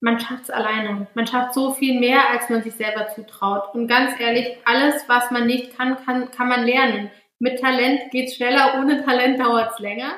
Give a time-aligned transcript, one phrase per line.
[0.00, 1.06] man schafft es alleine.
[1.14, 3.74] Man schafft so viel mehr, als man sich selber zutraut.
[3.74, 7.10] Und ganz ehrlich, alles, was man nicht kann, kann, kann man lernen.
[7.38, 10.14] Mit Talent geht's schneller, ohne Talent dauert's länger.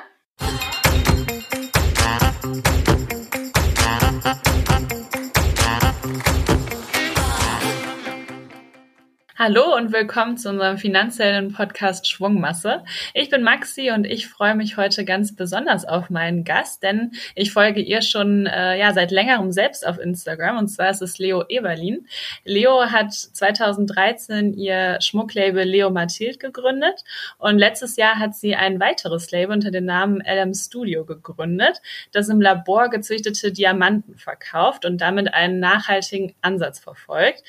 [9.35, 12.83] Hallo und willkommen zu unserem finanziellen Podcast Schwungmasse.
[13.15, 17.51] Ich bin Maxi und ich freue mich heute ganz besonders auf meinen Gast, denn ich
[17.51, 21.43] folge ihr schon äh, ja seit längerem selbst auf Instagram und zwar ist es Leo
[21.49, 22.05] Eberlin.
[22.43, 27.03] Leo hat 2013 ihr Schmucklabel Leo Mathilde gegründet
[27.39, 32.29] und letztes Jahr hat sie ein weiteres Label unter dem Namen LM Studio gegründet, das
[32.29, 37.41] im Labor gezüchtete Diamanten verkauft und damit einen nachhaltigen Ansatz verfolgt.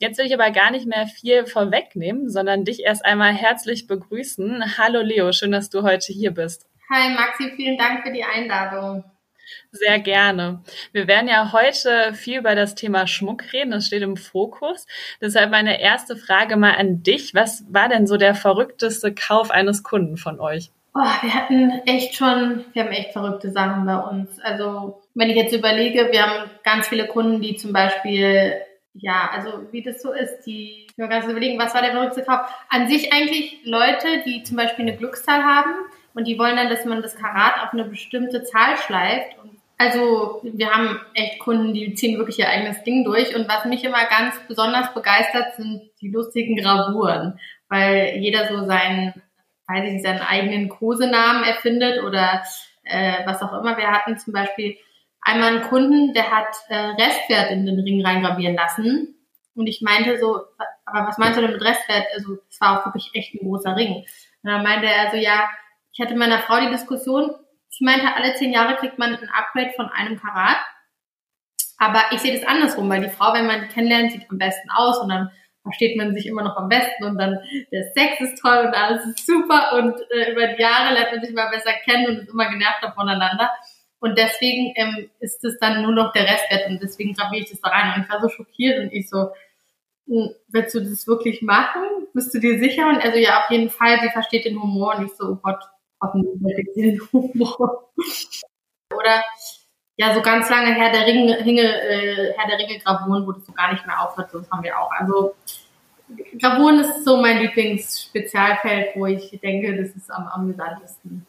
[0.00, 4.78] Jetzt will ich aber gar nicht mehr viel vorwegnehmen, sondern dich erst einmal herzlich begrüßen.
[4.78, 6.68] Hallo Leo, schön, dass du heute hier bist.
[6.88, 9.02] Hi Maxi, vielen Dank für die Einladung.
[9.72, 10.62] Sehr gerne.
[10.92, 13.72] Wir werden ja heute viel über das Thema Schmuck reden.
[13.72, 14.86] Das steht im Fokus.
[15.20, 17.34] Deshalb meine erste Frage mal an dich.
[17.34, 20.70] Was war denn so der verrückteste Kauf eines Kunden von euch?
[20.94, 24.38] Oh, wir hatten echt schon, wir haben echt verrückte Sachen bei uns.
[24.40, 28.60] Also, wenn ich jetzt überlege, wir haben ganz viele Kunden, die zum Beispiel
[29.00, 32.22] ja, also wie das so ist, die, ich will ganz überlegen, was war der verrückte
[32.22, 32.40] Kauf?
[32.68, 35.74] An sich eigentlich Leute, die zum Beispiel eine Glückszahl haben
[36.14, 39.38] und die wollen dann, dass man das Karat auf eine bestimmte Zahl schleift.
[39.42, 43.36] Und also wir haben echt Kunden, die ziehen wirklich ihr eigenes Ding durch.
[43.36, 49.14] Und was mich immer ganz besonders begeistert, sind die lustigen Gravuren, weil jeder so seinen,
[49.68, 52.42] weiß ich nicht, seinen eigenen Kosenamen erfindet oder
[52.82, 53.76] äh, was auch immer.
[53.76, 54.76] Wir hatten zum Beispiel
[55.28, 59.14] einmal einen Kunden, der hat äh, Restwert in den Ring reingravieren lassen.
[59.54, 60.40] Und ich meinte so,
[60.86, 62.06] aber was meinst du denn mit Restwert?
[62.14, 63.96] Also, es war auch wirklich echt ein großer Ring.
[64.42, 65.48] Und dann meinte er so, ja,
[65.92, 67.30] ich hatte mit meiner Frau die Diskussion.
[67.68, 70.58] Sie meinte, alle zehn Jahre kriegt man ein Upgrade von einem Karat.
[71.76, 74.70] Aber ich sehe das andersrum, weil die Frau, wenn man die kennenlernt, sieht am besten
[74.70, 75.30] aus und dann
[75.62, 77.38] versteht man sich immer noch am besten und dann
[77.70, 81.20] der Sex ist toll und alles ist super und äh, über die Jahre lernt man
[81.20, 83.50] sich immer besser kennen und ist immer genervter voneinander.
[84.00, 87.60] Und deswegen ähm, ist es dann nur noch der Restwert und deswegen graviere ich das
[87.60, 87.94] da rein.
[87.94, 89.30] Und ich war so schockiert und ich so,
[90.06, 91.82] hm, willst du das wirklich machen?
[92.14, 92.88] Bist du dir sicher?
[92.88, 95.62] Und also ja, auf jeden Fall, sie versteht den Humor und ich so, oh Gott,
[96.00, 97.90] hoffentlich versteht sie den Humor.
[98.94, 99.22] Oder
[99.96, 103.44] ja, so ganz lange Herr der Ringe, Ringe äh, Herr der Ringe Gravuren, wo das
[103.44, 104.90] so gar nicht mehr aufhört, das haben wir auch.
[104.92, 105.34] Also
[106.40, 111.26] Gravuren ist so mein Lieblingsspezialfeld, wo ich denke, das ist am amüsantesten.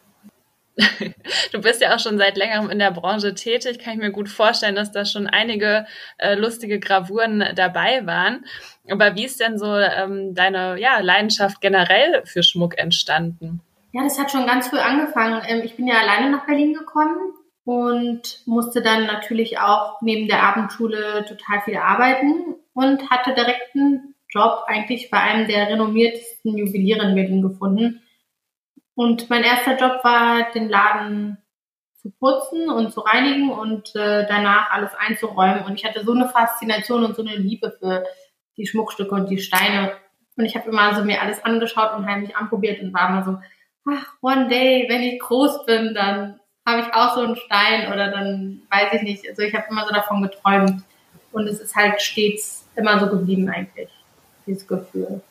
[1.51, 3.79] Du bist ja auch schon seit längerem in der Branche tätig.
[3.79, 5.85] Kann ich mir gut vorstellen, dass da schon einige
[6.17, 8.45] äh, lustige Gravuren dabei waren.
[8.89, 13.61] Aber wie ist denn so ähm, deine ja, Leidenschaft generell für Schmuck entstanden?
[13.91, 15.41] Ja, das hat schon ganz früh angefangen.
[15.47, 17.17] Ähm, ich bin ja alleine nach Berlin gekommen
[17.65, 24.15] und musste dann natürlich auch neben der Abendschule total viel arbeiten und hatte direkt einen
[24.29, 28.01] Job eigentlich bei einem der renommiertesten Juweliere in Berlin gefunden
[28.99, 31.37] und mein erster Job war, den Laden
[32.01, 35.63] zu putzen und zu reinigen und äh, danach alles einzuräumen.
[35.63, 38.03] Und ich hatte so eine Faszination und so eine Liebe für
[38.57, 39.93] die Schmuckstücke und die Steine.
[40.35, 43.37] Und ich habe immer so mir alles angeschaut und heimlich anprobiert und war immer so,
[43.89, 48.11] ach, one day, wenn ich groß bin, dann habe ich auch so einen Stein oder
[48.11, 49.29] dann weiß ich nicht.
[49.29, 50.83] Also ich habe immer so davon geträumt.
[51.31, 53.91] Und es ist halt stets immer so geblieben eigentlich,
[54.45, 55.21] dieses Gefühl.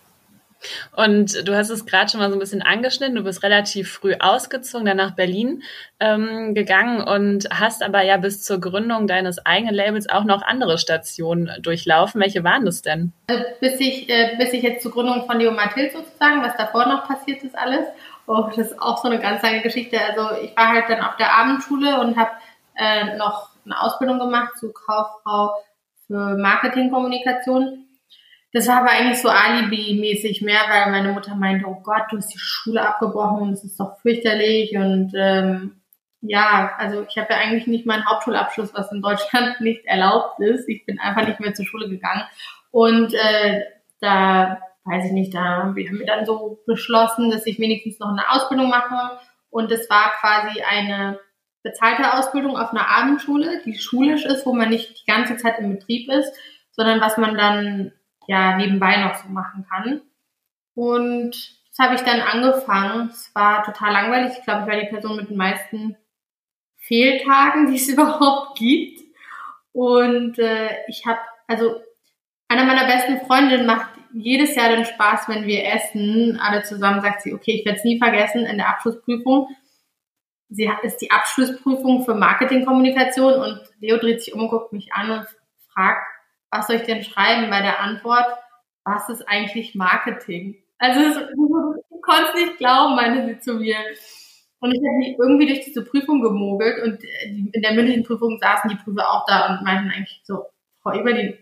[0.96, 3.14] Und du hast es gerade schon mal so ein bisschen angeschnitten.
[3.14, 5.62] Du bist relativ früh ausgezogen, dann nach Berlin
[6.00, 10.78] ähm, gegangen und hast aber ja bis zur Gründung deines eigenen Labels auch noch andere
[10.78, 12.20] Stationen durchlaufen.
[12.20, 13.12] Welche waren das denn?
[13.28, 16.86] Also bis ich, äh, bis ich jetzt zur Gründung von Leo Mathilde sozusagen, was davor
[16.86, 17.86] noch passiert ist alles.
[18.26, 19.98] Oh, das ist auch so eine ganz lange Geschichte.
[20.00, 22.30] Also ich war halt dann auf der Abendschule und habe
[22.76, 25.54] äh, noch eine Ausbildung gemacht zur Kauffrau
[26.06, 27.87] für Marketingkommunikation
[28.52, 32.32] das war aber eigentlich so Alibi-mäßig mehr, weil meine Mutter meinte, oh Gott, du hast
[32.32, 34.74] die Schule abgebrochen und das ist doch fürchterlich.
[34.76, 35.82] Und ähm,
[36.22, 40.68] ja, also ich habe ja eigentlich nicht meinen Hauptschulabschluss, was in Deutschland nicht erlaubt ist.
[40.68, 42.22] Ich bin einfach nicht mehr zur Schule gegangen.
[42.70, 43.64] Und äh,
[44.00, 48.30] da, weiß ich nicht, da haben wir dann so beschlossen, dass ich wenigstens noch eine
[48.30, 49.18] Ausbildung mache.
[49.50, 51.18] Und es war quasi eine
[51.62, 55.74] bezahlte Ausbildung auf einer Abendschule, die schulisch ist, wo man nicht die ganze Zeit im
[55.74, 56.32] Betrieb ist,
[56.70, 57.92] sondern was man dann
[58.28, 60.02] ja nebenbei noch so machen kann.
[60.74, 61.30] Und
[61.70, 63.08] das habe ich dann angefangen.
[63.08, 64.32] Es war total langweilig.
[64.38, 65.96] Ich glaube, ich war die Person mit den meisten
[66.76, 69.00] Fehltagen, die es überhaupt gibt.
[69.72, 71.80] Und äh, ich habe, also
[72.48, 76.38] einer meiner besten Freundinnen macht jedes Jahr den Spaß, wenn wir essen.
[76.40, 79.48] Alle zusammen sagt sie, okay, ich werde es nie vergessen in der Abschlussprüfung.
[80.50, 84.92] sie hat, ist die Abschlussprüfung für Marketingkommunikation und Leo dreht sich um und guckt mich
[84.92, 85.26] an und
[85.72, 86.17] fragt,
[86.50, 88.26] was soll ich denn schreiben bei der Antwort,
[88.84, 90.56] was ist eigentlich Marketing?
[90.78, 93.76] Also es, du konntest nicht glauben, meinte sie zu mir.
[94.60, 98.76] Und ich habe irgendwie durch diese Prüfung gemogelt und in der mündlichen Prüfung saßen die
[98.76, 100.46] Prüfer auch da und meinten eigentlich so,
[100.82, 101.38] Frau Eberlin,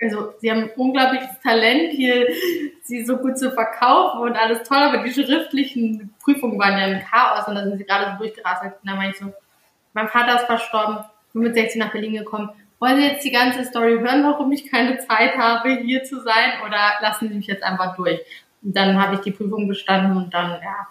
[0.00, 2.26] also sie haben unglaubliches Talent hier,
[2.82, 7.04] sie so gut zu verkaufen und alles toll, aber die schriftlichen Prüfungen waren ja ein
[7.04, 8.74] Chaos und da sind sie gerade so durchgerasselt.
[8.80, 9.32] Und dann meinte ich so,
[9.92, 12.50] mein Vater ist verstorben, bin mit 16 nach Berlin gekommen.
[12.80, 16.52] Wollen Sie jetzt die ganze Story hören, warum ich keine Zeit habe, hier zu sein
[16.64, 18.20] oder lassen Sie mich jetzt einfach durch?
[18.62, 20.86] Und dann habe ich die Prüfung bestanden und dann, ja,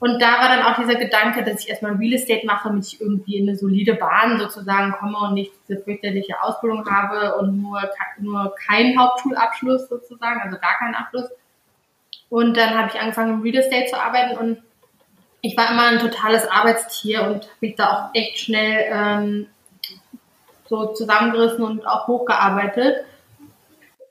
[0.00, 3.00] und da war dann auch dieser Gedanke, dass ich erstmal Real Estate mache, damit ich
[3.00, 7.82] irgendwie in eine solide Bahn sozusagen komme und nicht diese fürchterliche Ausbildung habe und nur,
[8.18, 11.28] nur keinen Hauptschulabschluss sozusagen, also gar keinen Abschluss.
[12.30, 14.62] Und dann habe ich angefangen, im Real Estate zu arbeiten und
[15.40, 19.46] ich war immer ein totales Arbeitstier und habe mich da auch echt schnell ähm,
[20.68, 23.04] so zusammengerissen und auch hochgearbeitet.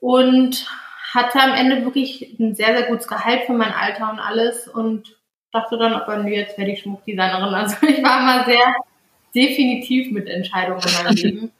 [0.00, 0.66] Und
[1.12, 5.16] hatte am Ende wirklich ein sehr, sehr gutes Gehalt für mein Alter und alles und
[5.52, 7.54] dachte dann, aber nee, jetzt werde ich Schmuckdesignerin.
[7.54, 8.74] Also ich war immer sehr
[9.34, 11.52] definitiv mit Entscheidungen in meinem Leben.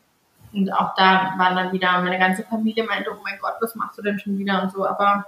[0.52, 3.98] Und auch da waren dann wieder meine ganze Familie meinte, oh mein Gott, was machst
[3.98, 4.86] du denn schon wieder und so.
[4.86, 5.26] Aber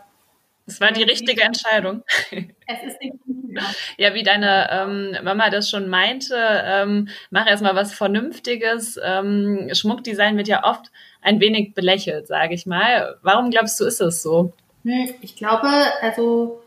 [0.70, 2.02] es war die richtige Entscheidung.
[2.30, 3.14] Es ist nicht
[3.98, 8.98] ja, wie deine ähm, Mama das schon meinte, ähm, mach erstmal was Vernünftiges.
[9.02, 10.90] Ähm, Schmuckdesign wird ja oft
[11.22, 13.18] ein wenig belächelt, sage ich mal.
[13.22, 14.52] Warum glaubst du, ist es so?
[14.84, 15.68] Hm, ich glaube,
[16.00, 16.62] also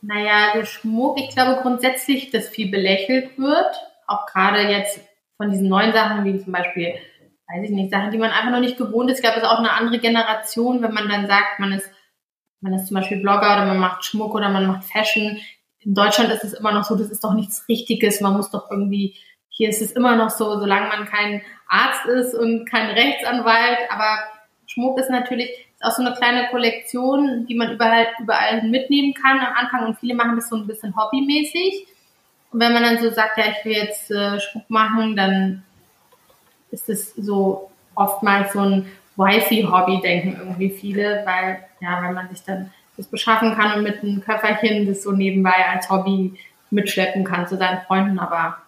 [0.00, 3.76] naja, der Schmuck, ich glaube grundsätzlich, dass viel belächelt wird.
[4.06, 5.00] Auch gerade jetzt
[5.36, 6.94] von diesen neuen Sachen, wie zum Beispiel,
[7.48, 9.18] weiß ich nicht, Sachen, die man einfach noch nicht gewohnt ist.
[9.18, 11.88] Ich glaube, es ist auch eine andere Generation, wenn man dann sagt, man ist,
[12.62, 15.38] man ist zum Beispiel Blogger oder man macht Schmuck oder man macht Fashion.
[15.80, 18.20] In Deutschland ist es immer noch so, das ist doch nichts Richtiges.
[18.20, 19.16] Man muss doch irgendwie,
[19.48, 24.18] hier ist es immer noch so, solange man kein Arzt ist und kein Rechtsanwalt, aber
[24.66, 25.50] Schmuck ist natürlich,
[25.82, 30.14] auch so eine kleine Kollektion, die man überall, überall mitnehmen kann am Anfang und viele
[30.14, 31.86] machen das so ein bisschen hobbymäßig.
[32.52, 35.64] Und wenn man dann so sagt, ja, ich will jetzt äh, Schmuck machen, dann
[36.70, 38.86] ist es so oftmals so ein
[39.16, 44.02] Wifi-Hobby, denken irgendwie viele, weil, ja, wenn man sich dann das beschaffen kann und mit
[44.02, 46.34] einem Köfferchen das so nebenbei als Hobby
[46.70, 48.58] mitschleppen kann zu seinen Freunden, aber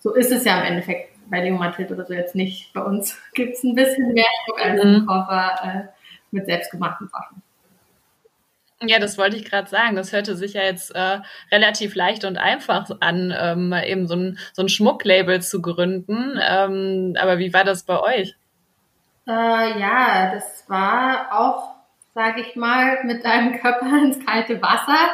[0.00, 2.72] so ist es ja im Endeffekt bei Leo Mathilde oder so jetzt nicht.
[2.72, 5.06] Bei uns gibt es ein bisschen mehr Schmuck als mhm.
[5.06, 5.54] Koffer.
[5.62, 5.94] Äh,
[6.34, 7.42] mit selbstgemachten Sachen.
[8.86, 9.96] Ja, das wollte ich gerade sagen.
[9.96, 14.38] Das hörte sich ja jetzt äh, relativ leicht und einfach an, ähm, eben so ein,
[14.52, 16.38] so ein Schmucklabel zu gründen.
[16.46, 18.34] Ähm, aber wie war das bei euch?
[19.26, 21.74] Äh, ja, das war auch,
[22.14, 25.10] sage ich mal, mit deinem Körper ins kalte Wasser,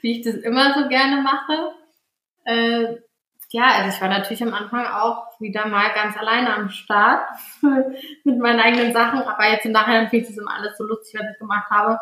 [0.00, 1.72] wie ich das immer so gerne mache.
[2.44, 2.96] Äh,
[3.50, 7.28] ja, also ich war natürlich am Anfang auch wieder mal ganz alleine am Start
[7.62, 11.18] mit meinen eigenen Sachen, aber jetzt im Nachhinein finde ich das immer alles so lustig,
[11.18, 11.98] was ich gemacht habe.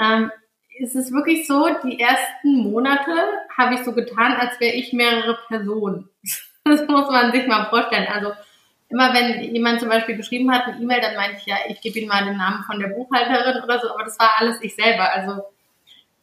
[0.00, 0.32] Ähm,
[0.80, 3.12] es ist wirklich so, die ersten Monate
[3.56, 6.08] habe ich so getan, als wäre ich mehrere Personen.
[6.66, 8.08] Das muss man sich mal vorstellen.
[8.10, 8.32] Also
[8.94, 11.98] immer wenn jemand zum Beispiel geschrieben hat, eine E-Mail, dann meinte ich ja, ich gebe
[11.98, 15.12] ihm mal den Namen von der Buchhalterin oder so, aber das war alles ich selber.
[15.12, 15.42] Also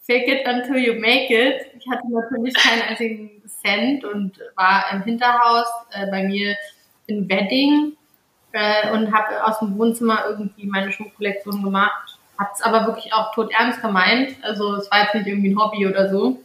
[0.03, 1.65] fake it until you make it.
[1.77, 6.55] Ich hatte natürlich keinen einzigen Cent und war im Hinterhaus äh, bei mir
[7.07, 7.97] in Wedding
[8.53, 12.17] äh, und habe aus dem Wohnzimmer irgendwie meine Schmuckkollektion gemacht.
[12.39, 14.37] Habe es aber wirklich auch tot ernst gemeint.
[14.43, 16.41] Also es war jetzt nicht irgendwie ein Hobby oder so.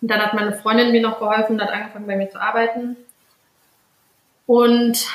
[0.00, 2.96] Und dann hat meine Freundin mir noch geholfen und hat angefangen bei mir zu arbeiten.
[4.46, 5.06] Und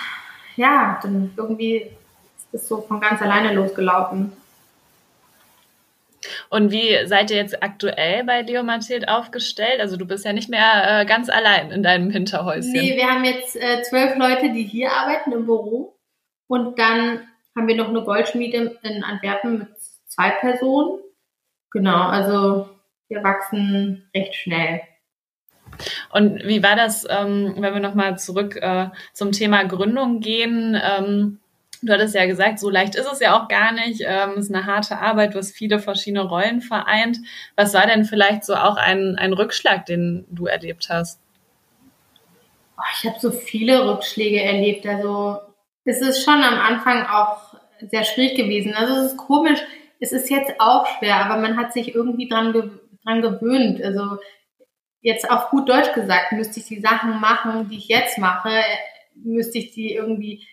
[0.55, 1.77] ja, dann irgendwie
[2.37, 4.33] ist das so von ganz alleine losgelaufen.
[6.49, 9.79] Und wie seid ihr jetzt aktuell bei Leo Mathilde aufgestellt?
[9.79, 12.73] Also du bist ja nicht mehr äh, ganz allein in deinem Hinterhäuschen.
[12.73, 15.97] Nee, wir haben jetzt äh, zwölf Leute, die hier arbeiten im Büro.
[16.47, 17.21] Und dann
[17.55, 19.69] haben wir noch eine Goldschmiede in Antwerpen mit
[20.07, 20.99] zwei Personen.
[21.71, 22.69] Genau, also
[23.07, 24.81] wir wachsen recht schnell.
[26.11, 30.79] Und wie war das, ähm, wenn wir nochmal zurück äh, zum Thema Gründung gehen?
[30.81, 31.39] Ähm,
[31.83, 34.01] Du hattest ja gesagt, so leicht ist es ja auch gar nicht.
[34.05, 37.17] Ähm, es ist eine harte Arbeit, hast viele verschiedene Rollen vereint.
[37.55, 41.19] Was war denn vielleicht so auch ein, ein Rückschlag, den du erlebt hast?
[42.97, 44.85] Ich habe so viele Rückschläge erlebt.
[44.85, 45.39] Also
[45.83, 47.55] es ist schon am Anfang auch
[47.89, 48.75] sehr schwierig gewesen.
[48.75, 49.59] Also es ist komisch.
[49.99, 52.69] Es ist jetzt auch schwer, aber man hat sich irgendwie dran, ge
[53.03, 53.81] dran gewöhnt.
[53.81, 54.17] Also
[55.01, 58.61] jetzt auf gut Deutsch gesagt, müsste ich die Sachen machen, die ich jetzt mache,
[59.15, 60.47] müsste ich die irgendwie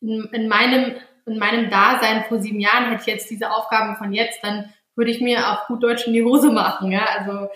[0.00, 4.12] in, in, meinem, in meinem Dasein vor sieben Jahren hätte ich jetzt diese Aufgaben von
[4.12, 6.92] jetzt, dann würde ich mir auf gut Deutsch in die Hose machen.
[6.92, 7.04] Ja?
[7.18, 7.48] Also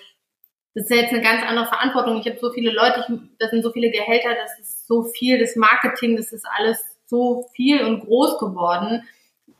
[0.74, 2.18] das ist ja jetzt eine ganz andere Verantwortung.
[2.18, 3.04] Ich habe so viele Leute,
[3.38, 7.48] das sind so viele Gehälter, das ist so viel, das Marketing, das ist alles so
[7.54, 9.02] viel und groß geworden.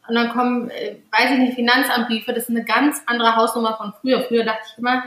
[0.08, 3.92] Und dann kommen, äh, weiß ich nicht, Finanzamtbriefe, das ist eine ganz andere Hausnummer von
[4.00, 4.22] früher.
[4.22, 5.04] Früher dachte ich immer,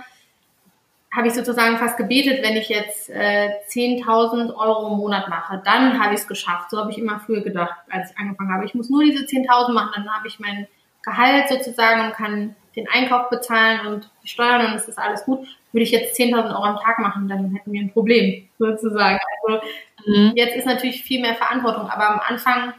[1.15, 6.03] habe ich sozusagen fast gebetet, wenn ich jetzt äh, 10.000 Euro im Monat mache, dann
[6.03, 6.71] habe ich es geschafft.
[6.71, 8.65] So habe ich immer früher gedacht, als ich angefangen habe.
[8.65, 10.67] Ich muss nur diese 10.000 machen, dann habe ich mein
[11.03, 15.45] Gehalt sozusagen und kann den Einkauf bezahlen und die Steuern und es ist alles gut.
[15.71, 19.19] Würde ich jetzt 10.000 Euro am Tag machen, dann hätten wir ein Problem sozusagen.
[19.45, 19.61] Also
[20.07, 20.31] mhm.
[20.35, 22.73] jetzt ist natürlich viel mehr Verantwortung, aber am Anfang,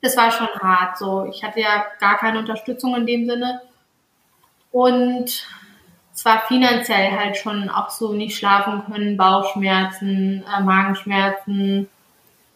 [0.00, 0.96] das war schon hart.
[0.96, 3.62] So, ich hatte ja gar keine Unterstützung in dem Sinne
[4.70, 5.48] und
[6.26, 11.88] zwar finanziell halt schon auch so nicht schlafen können, Bauchschmerzen, äh, Magenschmerzen,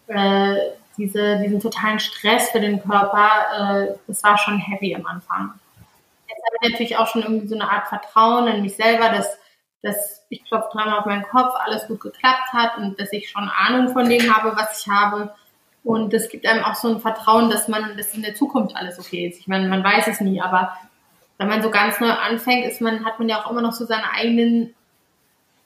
[0.09, 0.57] äh,
[0.97, 5.53] diese, diesen totalen Stress für den Körper, äh, das war schon heavy am Anfang.
[6.29, 9.39] Jetzt habe ich natürlich auch schon irgendwie so eine Art Vertrauen in mich selber, dass,
[9.83, 13.49] dass ich klopfe dreimal auf meinen Kopf, alles gut geklappt hat und dass ich schon
[13.49, 15.33] Ahnung von dem habe, was ich habe.
[15.85, 18.99] Und es gibt einem auch so ein Vertrauen, dass man, dass in der Zukunft alles
[18.99, 19.39] okay ist.
[19.39, 20.73] Ich meine, man weiß es nie, aber
[21.41, 23.87] wenn man so ganz neu anfängt, ist man, hat man ja auch immer noch so
[23.87, 24.75] seine eigenen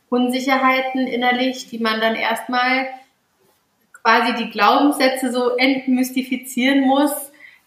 [0.09, 2.87] Unsicherheiten innerlich, die man dann erstmal
[3.93, 7.11] quasi die Glaubenssätze so entmystifizieren muss,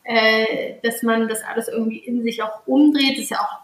[0.05, 3.17] äh, dass man das alles irgendwie in sich auch umdreht.
[3.17, 3.59] Das ist ja auch,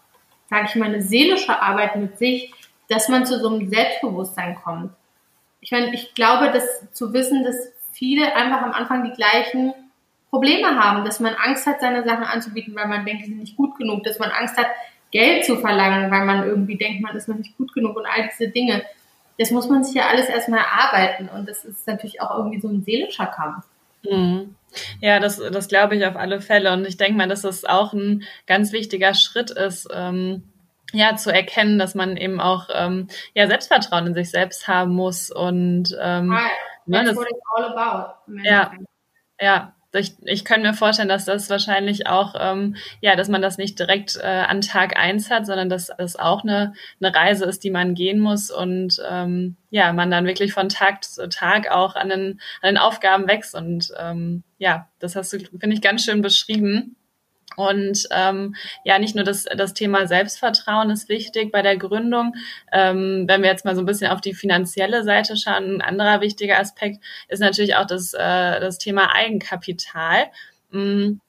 [0.49, 2.53] sage ich mal, eine seelische Arbeit mit sich,
[2.89, 4.91] dass man zu so einem Selbstbewusstsein kommt.
[5.61, 7.55] Ich meine, ich glaube, dass zu wissen, dass
[7.93, 9.73] viele einfach am Anfang die gleichen
[10.33, 13.55] Probleme haben, dass man Angst hat, seine Sachen anzubieten, weil man denkt, die sind nicht
[13.55, 14.65] gut genug, dass man Angst hat,
[15.11, 18.27] Geld zu verlangen, weil man irgendwie denkt, man ist noch nicht gut genug und all
[18.31, 18.81] diese Dinge.
[19.37, 22.67] Das muss man sich ja alles erstmal erarbeiten und das ist natürlich auch irgendwie so
[22.67, 23.63] ein seelischer Kampf.
[24.01, 24.55] Mhm.
[25.01, 27.93] Ja, das, das glaube ich auf alle Fälle und ich denke mal, dass das auch
[27.93, 30.41] ein ganz wichtiger Schritt ist, ähm,
[30.93, 35.29] ja, zu erkennen, dass man eben auch ähm, ja Selbstvertrauen in sich selbst haben muss
[35.29, 36.49] und ähm, Hi.
[36.87, 37.19] Ne, it's
[37.55, 38.15] all about.
[38.43, 38.71] Ja,
[39.39, 43.57] ja, ich, ich kann mir vorstellen, dass das wahrscheinlich auch, ähm, ja, dass man das
[43.57, 47.63] nicht direkt äh, an Tag eins hat, sondern dass das auch eine, eine Reise ist,
[47.63, 51.95] die man gehen muss und ähm, ja, man dann wirklich von Tag zu Tag auch
[51.95, 53.55] an den, an den Aufgaben wächst.
[53.55, 56.95] Und ähm, ja, das hast du, finde ich, ganz schön beschrieben.
[57.55, 62.35] Und ähm, ja, nicht nur das, das Thema Selbstvertrauen ist wichtig bei der Gründung.
[62.71, 66.21] Ähm, wenn wir jetzt mal so ein bisschen auf die finanzielle Seite schauen, ein anderer
[66.21, 70.27] wichtiger Aspekt ist natürlich auch das, äh, das Thema Eigenkapital.
[70.71, 71.19] Mm.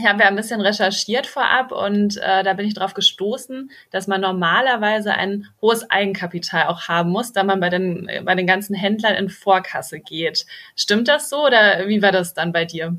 [0.00, 4.06] Ich habe ja ein bisschen recherchiert vorab und äh, da bin ich darauf gestoßen, dass
[4.06, 8.76] man normalerweise ein hohes Eigenkapital auch haben muss, da man bei den, bei den ganzen
[8.76, 10.46] Händlern in Vorkasse geht.
[10.76, 12.96] Stimmt das so oder wie war das dann bei dir?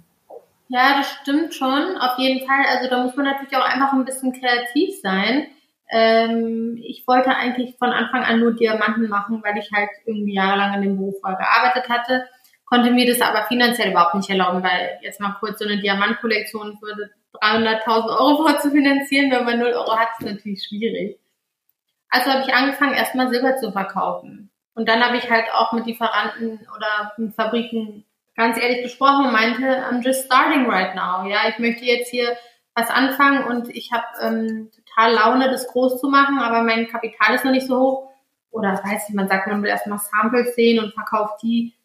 [0.71, 2.63] Ja, das stimmt schon, auf jeden Fall.
[2.67, 5.47] Also da muss man natürlich auch einfach ein bisschen kreativ sein.
[5.89, 10.75] Ähm, ich wollte eigentlich von Anfang an nur Diamanten machen, weil ich halt irgendwie jahrelang
[10.75, 12.27] in dem Beruf gearbeitet hatte,
[12.65, 16.77] konnte mir das aber finanziell überhaupt nicht erlauben, weil jetzt mal kurz so eine Diamantkollektion
[16.77, 17.09] für
[17.41, 21.19] 300.000 Euro vorzufinanzieren, wenn man 0 Euro hat, ist natürlich schwierig.
[22.09, 24.51] Also habe ich angefangen, erstmal Silber zu verkaufen.
[24.75, 28.05] Und dann habe ich halt auch mit Lieferanten oder mit Fabriken
[28.39, 31.27] ganz ehrlich gesprochen und meinte, I'm just starting right now.
[31.27, 32.37] Ja, ich möchte jetzt hier
[32.73, 37.35] was anfangen und ich habe ähm, total Laune, das groß zu machen, aber mein Kapital
[37.35, 38.09] ist noch nicht so hoch.
[38.49, 41.75] Oder weiß ich, man sagt, man will erstmal Samples sehen und verkauft die.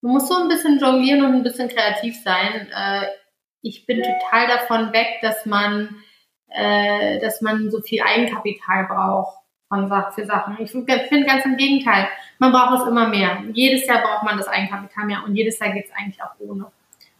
[0.00, 2.70] Man muss so ein bisschen jonglieren und ein bisschen kreativ sein.
[2.74, 3.06] Äh,
[3.60, 5.94] ich bin total davon weg, dass man,
[6.48, 9.36] äh, dass man so viel Eigenkapital braucht
[9.68, 10.56] von, für Sachen.
[10.60, 12.08] Ich finde ganz im Gegenteil.
[12.38, 13.42] Man braucht es immer mehr.
[13.52, 16.66] Jedes Jahr braucht man das Eigenkapital mehr und jedes Jahr geht es eigentlich auch ohne.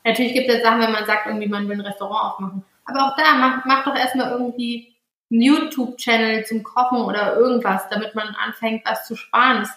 [0.04, 2.64] Natürlich gibt es Sachen, wenn man sagt, irgendwie man will ein Restaurant aufmachen.
[2.84, 4.94] Aber auch da, mach, mach doch erstmal irgendwie
[5.30, 9.62] einen YouTube-Channel zum Kochen oder irgendwas, damit man anfängt, was zu sparen.
[9.62, 9.70] Es,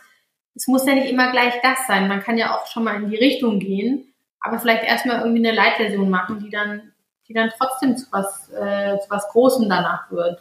[0.56, 2.08] es muss ja nicht immer gleich das sein.
[2.08, 5.56] Man kann ja auch schon mal in die Richtung gehen, aber vielleicht erstmal irgendwie eine
[5.56, 6.94] Light-Version machen, die dann,
[7.28, 10.40] die dann trotzdem zu was, äh, zu was Großem danach wird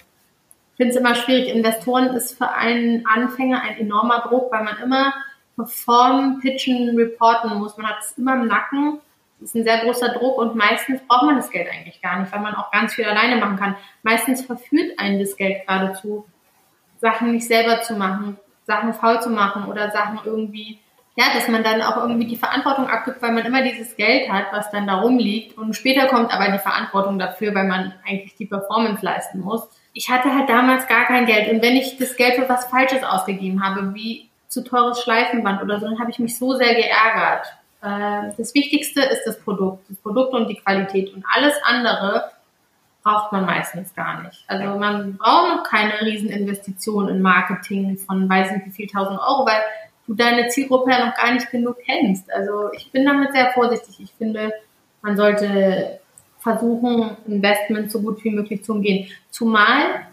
[0.81, 1.55] finde es immer schwierig.
[1.55, 5.13] Investoren ist für einen Anfänger ein enormer Druck, weil man immer
[5.55, 7.77] performen, pitchen, reporten muss.
[7.77, 8.99] Man hat es immer im Nacken.
[9.39, 12.33] Das ist ein sehr großer Druck und meistens braucht man das Geld eigentlich gar nicht,
[12.33, 13.77] weil man auch ganz viel alleine machen kann.
[14.03, 16.27] Meistens verführt einen das Geld geradezu,
[16.99, 20.79] Sachen nicht selber zu machen, Sachen faul zu machen oder Sachen irgendwie,
[21.21, 24.47] ja, dass man dann auch irgendwie die Verantwortung abgibt, weil man immer dieses Geld hat,
[24.53, 28.47] was dann da rumliegt und später kommt aber die Verantwortung dafür, weil man eigentlich die
[28.47, 31.51] Performance leisten muss ich hatte halt damals gar kein Geld.
[31.51, 35.81] Und wenn ich das Geld für was Falsches ausgegeben habe, wie zu teures Schleifenband oder
[35.81, 37.47] so, dann habe ich mich so sehr geärgert.
[37.83, 41.13] Ähm, das Wichtigste ist das Produkt, das Produkt und die Qualität.
[41.15, 42.31] Und alles andere
[43.03, 44.45] braucht man meistens gar nicht.
[44.47, 49.47] Also man braucht noch keine Rieseninvestition in Marketing von weiß nicht wie viel tausend Euro,
[49.47, 49.63] weil
[50.11, 52.33] du deine Zielgruppe ja noch gar nicht genug kennst.
[52.33, 54.01] Also ich bin damit sehr vorsichtig.
[54.01, 54.53] Ich finde,
[55.03, 56.01] man sollte
[56.41, 59.09] versuchen, Investment so gut wie möglich zu umgehen.
[59.31, 60.07] Zumal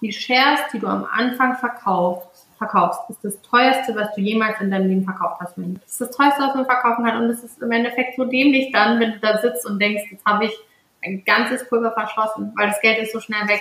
[0.00, 4.70] die Shares, die du am Anfang verkaufst, verkaufst, ist das teuerste, was du jemals in
[4.70, 5.58] deinem Leben verkauft hast.
[5.58, 7.22] Das ist das teuerste, was man verkaufen kann.
[7.22, 10.24] Und es ist im Endeffekt so dämlich dann, wenn du da sitzt und denkst, jetzt
[10.24, 10.52] habe ich
[11.04, 13.60] ein ganzes Pulver verschossen, weil das Geld ist so schnell weg.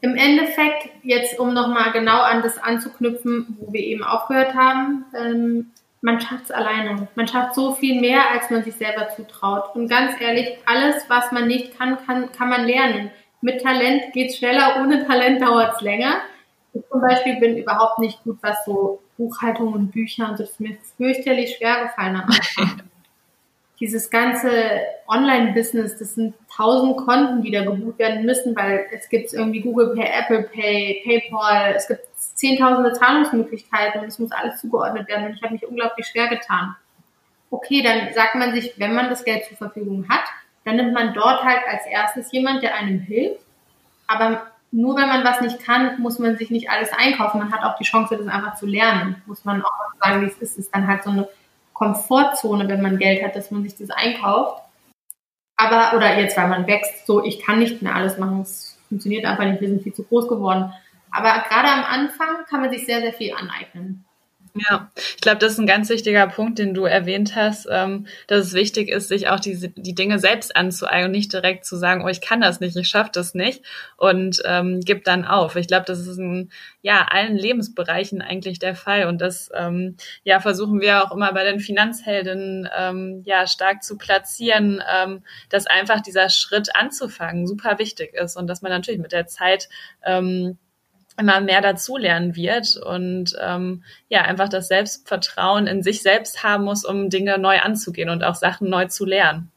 [0.00, 5.72] Im Endeffekt, jetzt um nochmal genau an das anzuknüpfen, wo wir eben aufgehört haben, ähm,
[6.02, 7.08] man schafft es alleine.
[7.14, 9.74] Man schafft so viel mehr, als man sich selber zutraut.
[9.74, 13.10] Und ganz ehrlich, alles, was man nicht kann, kann, kann man lernen.
[13.40, 16.16] Mit Talent geht es schneller, ohne Talent dauert es länger.
[16.74, 20.60] Ich zum Beispiel bin überhaupt nicht gut, was so Buchhaltung und Bücher und das ist
[20.60, 22.82] mir fürchterlich schwer gefallen am Anfang.
[23.78, 24.50] Dieses ganze
[25.06, 29.94] Online-Business, das sind tausend Konten, die da gebucht werden müssen, weil es gibt irgendwie Google
[29.94, 35.34] Pay, Apple Pay, PayPal, es gibt zehntausende Zahlungsmöglichkeiten und es muss alles zugeordnet werden und
[35.34, 36.74] ich habe mich unglaublich schwer getan.
[37.50, 40.24] Okay, dann sagt man sich, wenn man das Geld zur Verfügung hat,
[40.64, 43.40] dann nimmt man dort halt als erstes jemand, der einem hilft.
[44.06, 47.38] Aber nur wenn man was nicht kann, muss man sich nicht alles einkaufen.
[47.38, 49.22] Man hat auch die Chance, das einfach zu lernen.
[49.26, 49.70] Muss man auch
[50.02, 50.52] sagen, wie es ist.
[50.52, 51.28] Es ist dann halt so eine
[51.76, 54.62] Komfortzone, wenn man Geld hat, dass man sich das einkauft.
[55.58, 58.40] Aber, oder jetzt, weil man wächst, so, ich kann nicht mehr alles machen.
[58.40, 59.60] Es funktioniert einfach nicht.
[59.60, 60.72] Wir sind viel zu groß geworden.
[61.10, 64.05] Aber gerade am Anfang kann man sich sehr, sehr viel aneignen.
[64.58, 68.46] Ja, ich glaube, das ist ein ganz wichtiger Punkt, den du erwähnt hast, ähm, dass
[68.46, 72.02] es wichtig ist, sich auch diese, die Dinge selbst anzueignen und nicht direkt zu sagen,
[72.02, 73.62] oh, ich kann das nicht, ich schaffe das nicht
[73.98, 75.56] und ähm, gib dann auf.
[75.56, 80.40] Ich glaube, das ist in ja, allen Lebensbereichen eigentlich der Fall und das ähm, ja,
[80.40, 86.00] versuchen wir auch immer bei den Finanzheldinnen ähm, ja, stark zu platzieren, ähm, dass einfach
[86.00, 89.68] dieser Schritt anzufangen super wichtig ist und dass man natürlich mit der Zeit
[90.02, 90.56] ähm,
[91.18, 96.84] immer mehr dazulernen wird und ähm, ja, einfach das Selbstvertrauen in sich selbst haben muss,
[96.84, 99.50] um Dinge neu anzugehen und auch Sachen neu zu lernen.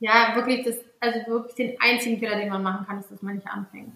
[0.00, 3.36] Ja, wirklich das, also wirklich den einzigen Fehler, den man machen kann, ist, dass man
[3.36, 3.92] nicht anfängt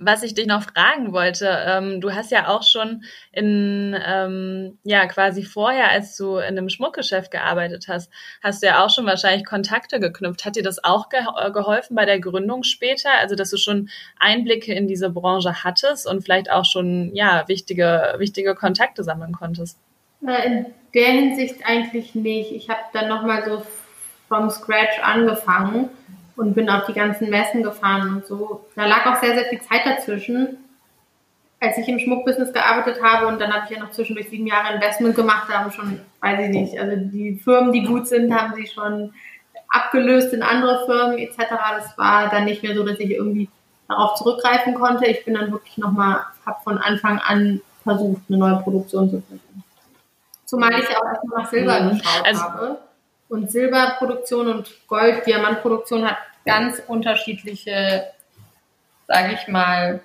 [0.00, 5.06] was ich dich noch fragen wollte, ähm, du hast ja auch schon in, ähm, ja,
[5.06, 8.10] quasi vorher, als du in einem Schmuckgeschäft gearbeitet hast,
[8.42, 10.46] hast du ja auch schon wahrscheinlich Kontakte geknüpft.
[10.46, 13.10] Hat dir das auch ge äh, geholfen bei der Gründung später?
[13.20, 18.14] Also, dass du schon Einblicke in diese Branche hattest und vielleicht auch schon, ja, wichtige,
[18.16, 19.78] wichtige Kontakte sammeln konntest?
[20.22, 22.52] In der Hinsicht eigentlich nicht.
[22.52, 23.62] Ich habe dann nochmal so
[24.28, 25.90] from scratch angefangen
[26.40, 28.64] und bin auf die ganzen Messen gefahren und so.
[28.74, 30.56] Da lag auch sehr, sehr viel Zeit dazwischen.
[31.60, 34.74] Als ich im Schmuckbusiness gearbeitet habe und dann habe ich ja noch zwischendurch sieben Jahre
[34.74, 38.54] Investment gemacht, da haben schon, weiß ich nicht, also die Firmen, die gut sind, haben
[38.54, 39.12] sie schon
[39.68, 41.36] abgelöst in andere Firmen etc.
[41.76, 43.50] Das war dann nicht mehr so, dass ich irgendwie
[43.86, 45.04] darauf zurückgreifen konnte.
[45.04, 49.62] Ich bin dann wirklich nochmal, habe von Anfang an versucht, eine neue Produktion zu finden.
[50.46, 51.98] Zumal ich ja auch erstmal nach Silber mhm.
[51.98, 52.78] geschaut also, habe.
[53.28, 58.04] Und Silberproduktion und Gold, Diamantproduktion hat ganz unterschiedliche,
[59.06, 60.00] sage ich mal,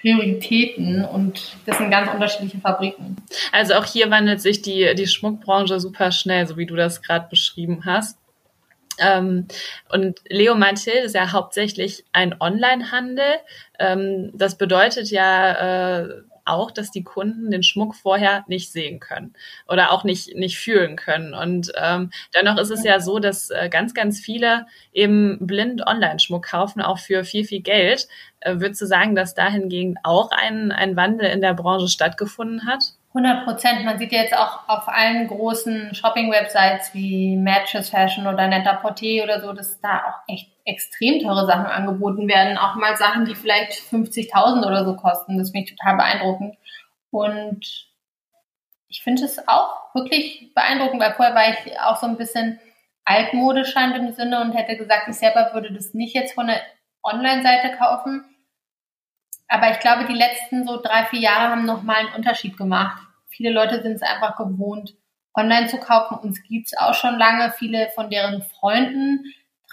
[0.00, 3.16] Prioritäten und das sind ganz unterschiedliche Fabriken.
[3.50, 7.26] Also auch hier wandelt sich die, die Schmuckbranche super schnell, so wie du das gerade
[7.28, 8.16] beschrieben hast.
[8.98, 9.46] Ähm,
[9.90, 13.34] und Leo Mathilde ist ja hauptsächlich ein Online-Handel.
[13.78, 16.08] Ähm, das bedeutet ja, äh,
[16.48, 19.34] auch, dass die Kunden den Schmuck vorher nicht sehen können
[19.66, 21.34] oder auch nicht, nicht fühlen können.
[21.34, 26.46] Und ähm, dennoch ist es ja so, dass äh, ganz, ganz viele eben blind Online-Schmuck
[26.46, 28.08] kaufen, auch für viel, viel Geld.
[28.40, 32.82] Äh, würdest du sagen, dass dahingegen auch ein, ein Wandel in der Branche stattgefunden hat?
[33.14, 33.84] 100 Prozent.
[33.84, 39.40] Man sieht jetzt auch auf allen großen Shopping-Websites wie Matches Fashion oder Netter Porté oder
[39.40, 42.58] so, dass da auch echt extrem teure Sachen angeboten werden.
[42.58, 45.38] Auch mal Sachen, die vielleicht 50.000 oder so kosten.
[45.38, 46.56] Das finde ich total beeindruckend.
[47.10, 47.88] Und
[48.88, 52.60] ich finde es auch wirklich beeindruckend, weil vorher war ich auch so ein bisschen
[53.04, 56.60] altmodisch in dem Sinne und hätte gesagt, ich selber würde das nicht jetzt von der
[57.02, 58.24] Online-Seite kaufen.
[59.48, 63.02] Aber ich glaube, die letzten so drei, vier Jahre haben nochmal einen Unterschied gemacht.
[63.28, 64.94] Viele Leute sind es einfach gewohnt,
[65.34, 66.18] online zu kaufen.
[66.18, 67.50] Uns gibt's auch schon lange.
[67.52, 69.24] Viele von deren Freunden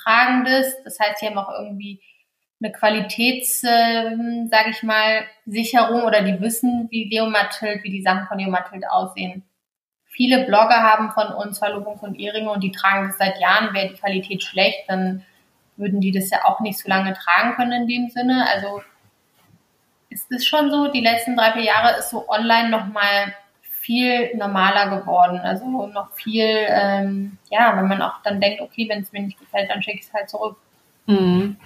[0.06, 1.00] tragen das.
[1.00, 2.02] Heißt, sie haben auch irgendwie
[2.62, 4.16] eine Qualitäts, äh,
[4.50, 8.50] sage ich mal, Sicherung oder die wissen, wie Leo Mathilde, wie die Sachen von Leo
[8.50, 9.44] Mathilde aussehen.
[10.06, 13.74] Viele Blogger haben von uns Verlobungs- und Ehringe und die tragen das seit Jahren.
[13.74, 15.26] Wäre die Qualität schlecht, dann
[15.76, 18.48] würden die das ja auch nicht so lange tragen können in dem Sinne.
[18.54, 18.82] Also
[20.10, 23.34] es ist schon so, die letzten drei, vier Jahre ist so online nochmal
[23.86, 25.40] viel normaler geworden.
[25.40, 29.40] Also noch viel, ähm, ja, wenn man auch dann denkt, okay, wenn es mir nicht
[29.40, 30.58] gefällt, dann schicke ich es halt zurück.
[31.06, 31.58] Mhm.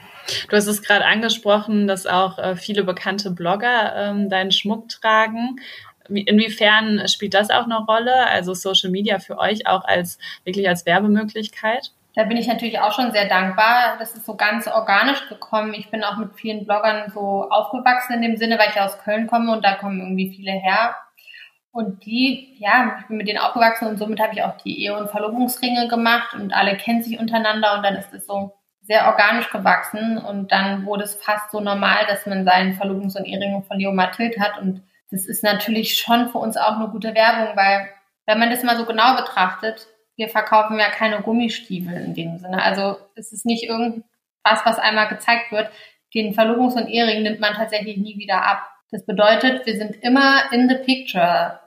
[0.49, 5.61] Du hast es gerade angesprochen, dass auch äh, viele bekannte Blogger ähm, deinen Schmuck tragen.
[6.09, 8.27] Wie, inwiefern spielt das auch eine Rolle?
[8.27, 11.91] Also Social Media für euch auch als wirklich als Werbemöglichkeit?
[12.15, 13.95] Da bin ich natürlich auch schon sehr dankbar.
[13.97, 15.73] Das ist so ganz organisch gekommen.
[15.73, 19.27] Ich bin auch mit vielen Bloggern so aufgewachsen in dem Sinne, weil ich aus Köln
[19.27, 20.95] komme und da kommen irgendwie viele her.
[21.71, 24.97] Und die, ja, ich bin mit denen aufgewachsen und somit habe ich auch die Ehe-
[24.97, 29.51] und Verlobungsringe gemacht und alle kennen sich untereinander und dann ist es so sehr organisch
[29.51, 33.77] gewachsen und dann wurde es fast so normal, dass man seinen Verlobungs- und Ehering von
[33.77, 37.89] Leo Mathilde hat und das ist natürlich schon für uns auch eine gute Werbung, weil
[38.25, 42.61] wenn man das mal so genau betrachtet, wir verkaufen ja keine Gummistiefel in dem Sinne.
[42.61, 45.71] Also es ist nicht irgendwas, was einmal gezeigt wird.
[46.13, 48.69] Den Verlobungs- und Ehering nimmt man tatsächlich nie wieder ab.
[48.91, 51.59] Das bedeutet, wir sind immer in the picture,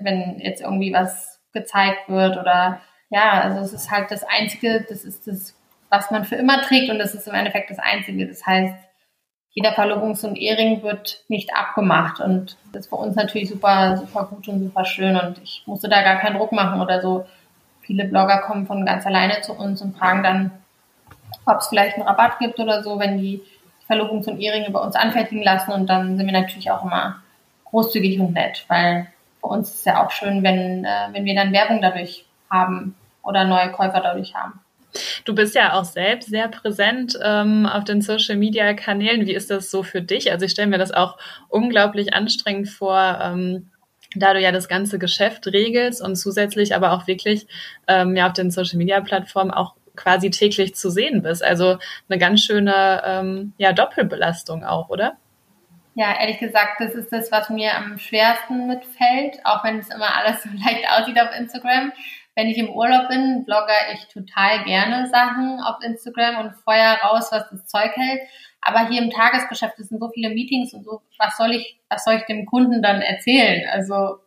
[0.00, 5.04] wenn jetzt irgendwie was gezeigt wird oder ja, also es ist halt das Einzige, das
[5.04, 5.54] ist das
[5.90, 8.26] was man für immer trägt und das ist im Endeffekt das Einzige.
[8.26, 8.74] Das heißt,
[9.52, 14.26] jeder Verlobungs- und Ehering wird nicht abgemacht und das ist für uns natürlich super, super
[14.26, 17.26] gut und super schön und ich musste da gar keinen Druck machen oder so.
[17.80, 20.52] Viele Blogger kommen von ganz alleine zu uns und fragen dann,
[21.44, 23.42] ob es vielleicht einen Rabatt gibt oder so, wenn die
[23.90, 27.22] Verlobungs- und Eheringe bei uns anfertigen lassen und dann sind wir natürlich auch immer
[27.64, 29.06] großzügig und nett, weil
[29.40, 32.94] für uns ist es ja auch schön, wenn, äh, wenn wir dann Werbung dadurch haben
[33.22, 34.60] oder neue Käufer dadurch haben.
[35.24, 39.26] Du bist ja auch selbst sehr präsent ähm, auf den Social-Media-Kanälen.
[39.26, 40.32] Wie ist das so für dich?
[40.32, 41.16] Also ich stelle mir das auch
[41.48, 43.70] unglaublich anstrengend vor, ähm,
[44.16, 47.46] da du ja das ganze Geschäft regelst und zusätzlich aber auch wirklich
[47.86, 51.42] ähm, ja auf den Social-Media-Plattformen auch quasi täglich zu sehen bist.
[51.44, 55.16] Also eine ganz schöne ähm, ja, Doppelbelastung auch, oder?
[55.94, 60.16] Ja, ehrlich gesagt, das ist das, was mir am schwersten mitfällt, auch wenn es immer
[60.16, 61.92] alles so leicht aussieht auf Instagram
[62.40, 67.28] wenn ich im Urlaub bin, blogge ich total gerne Sachen auf Instagram und feuer raus,
[67.32, 68.22] was das Zeug hält.
[68.62, 72.04] Aber hier im Tagesgeschäft es sind so viele Meetings und so, was soll ich, was
[72.04, 73.68] soll ich dem Kunden dann erzählen?
[73.70, 74.18] Also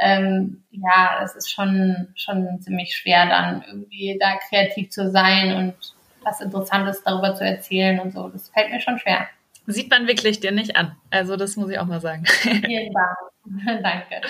[0.00, 5.74] ähm, ja, es ist schon, schon ziemlich schwer, dann irgendwie da kreativ zu sein und
[6.22, 8.28] was Interessantes darüber zu erzählen und so.
[8.28, 9.28] Das fällt mir schon schwer.
[9.66, 10.96] Sieht man wirklich dir nicht an.
[11.10, 12.24] Also das muss ich auch mal sagen.
[12.26, 13.16] Vielen Dank.
[13.82, 14.20] Danke.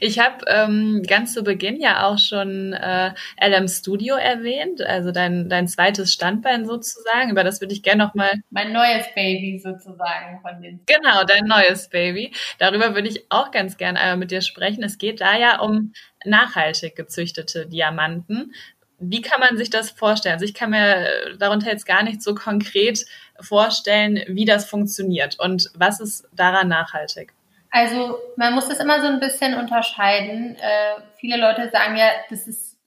[0.00, 5.48] Ich habe ähm, ganz zu Beginn ja auch schon äh, LM Studio erwähnt, also dein,
[5.48, 7.30] dein zweites Standbein sozusagen.
[7.30, 8.30] Über das würde ich gerne nochmal.
[8.50, 10.80] Mein neues Baby sozusagen von den.
[10.86, 12.32] Genau, dein neues Baby.
[12.58, 14.84] Darüber würde ich auch ganz gerne einmal mit dir sprechen.
[14.84, 15.92] Es geht da ja um
[16.24, 18.52] nachhaltig gezüchtete Diamanten.
[19.00, 20.34] Wie kann man sich das vorstellen?
[20.34, 23.06] Also ich kann mir darunter jetzt gar nicht so konkret
[23.40, 27.32] vorstellen, wie das funktioniert und was ist daran nachhaltig.
[27.70, 30.56] Also man muss das immer so ein bisschen unterscheiden.
[30.56, 32.78] Äh, viele Leute sagen ja, das ist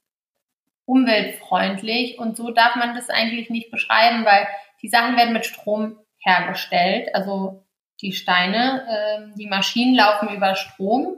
[0.85, 4.47] umweltfreundlich und so darf man das eigentlich nicht beschreiben, weil
[4.81, 7.13] die Sachen werden mit Strom hergestellt.
[7.13, 7.63] Also
[8.01, 11.17] die Steine, äh, die Maschinen laufen über Strom.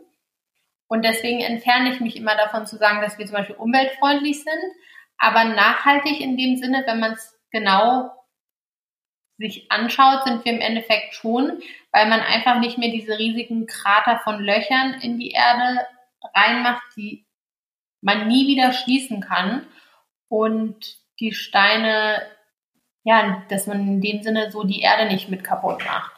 [0.87, 4.73] Und deswegen entferne ich mich immer davon zu sagen, dass wir zum Beispiel umweltfreundlich sind,
[5.17, 8.11] aber nachhaltig in dem Sinne, wenn man es genau
[9.37, 11.61] sich anschaut, sind wir im Endeffekt schon,
[11.93, 15.87] weil man einfach nicht mehr diese riesigen Krater von Löchern in die Erde
[16.33, 17.25] reinmacht, die
[18.01, 19.65] man nie wieder schließen kann
[20.27, 22.21] und die Steine,
[23.03, 26.11] ja, dass man in dem Sinne so die Erde nicht mit kaputt macht.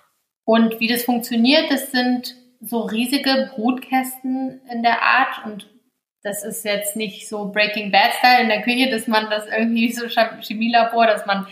[0.45, 5.67] Und wie das funktioniert, das sind so riesige Brutkästen in der Art und
[6.23, 9.91] das ist jetzt nicht so Breaking Bad Style in der Küche, dass man das irgendwie
[9.91, 11.45] so Chemielabor, dass man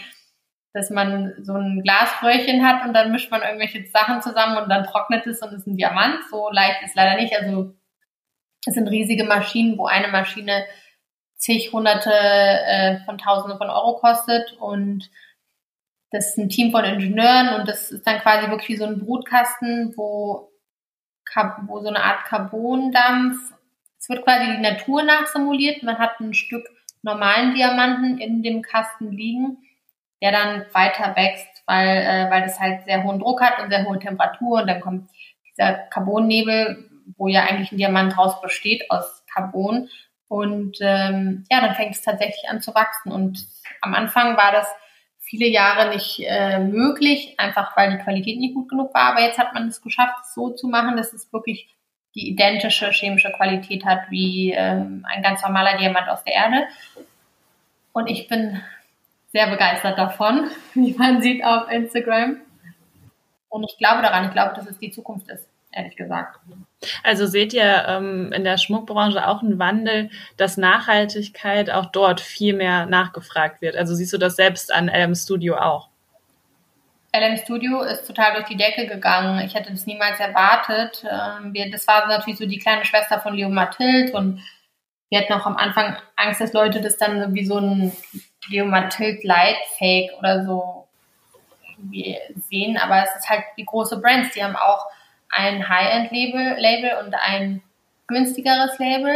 [0.74, 4.86] dass man so ein Glasröhrchen hat und dann mischt man irgendwelche Sachen zusammen und dann
[4.86, 6.20] trocknet es und ist ein Diamant.
[6.32, 7.36] So leicht ist leider nicht.
[7.40, 7.74] Also
[8.66, 10.66] es sind riesige Maschinen, wo eine Maschine
[11.36, 15.10] zig Hunderte äh, von Tausenden von Euro kostet und
[16.10, 19.94] das ist ein Team von Ingenieuren und das ist dann quasi wirklich so ein Brutkasten,
[19.96, 20.52] wo,
[21.68, 23.54] wo so eine Art Carbondampf,
[24.00, 25.82] es wird quasi die Natur nachsimuliert.
[25.82, 26.68] Man hat ein Stück
[27.04, 29.58] normalen Diamanten in dem Kasten liegen
[30.24, 33.86] der dann weiter wächst, weil, äh, weil das halt sehr hohen Druck hat und sehr
[33.86, 35.10] hohe Temperatur und dann kommt
[35.52, 39.90] dieser Carbonnebel, wo ja eigentlich ein Diamant raus besteht aus Carbon
[40.30, 43.46] und ähm, ja, dann fängt es tatsächlich an zu wachsen und
[43.82, 44.68] am Anfang war das
[45.20, 49.40] viele Jahre nicht äh, möglich, einfach weil die Qualität nicht gut genug war, aber jetzt
[49.40, 51.68] hat man es geschafft, es so zu machen, dass es wirklich
[52.16, 56.68] die identische chemische Qualität hat wie ähm, ein ganz normaler Diamant aus der Erde.
[57.92, 58.62] Und ich bin
[59.34, 62.38] sehr begeistert davon, wie man sieht auf Instagram.
[63.50, 65.48] Und ich glaube daran, ich glaube, dass es die Zukunft ist.
[65.72, 66.40] ehrlich gesagt.
[67.04, 72.54] Also seht ihr ähm, in der Schmuckbranche auch einen Wandel, dass Nachhaltigkeit auch dort viel
[72.56, 73.76] mehr nachgefragt wird?
[73.76, 75.90] Also siehst du das selbst an LM Studio auch?
[77.16, 79.46] LM Studio ist total durch die Decke gegangen.
[79.46, 81.06] Ich hätte das niemals erwartet.
[81.10, 84.42] Ähm, wir, das war natürlich so die kleine Schwester von Leo Mathild und
[85.10, 87.92] wir hatten auch am Anfang Angst, dass Leute das dann wie so ein
[88.50, 90.88] Leo Mathild Light Fake oder so
[92.50, 92.78] sehen.
[92.78, 94.88] Aber es ist halt die große Brands, die haben auch
[95.30, 97.62] ein High-End-Label Label und ein
[98.08, 99.16] günstigeres Label.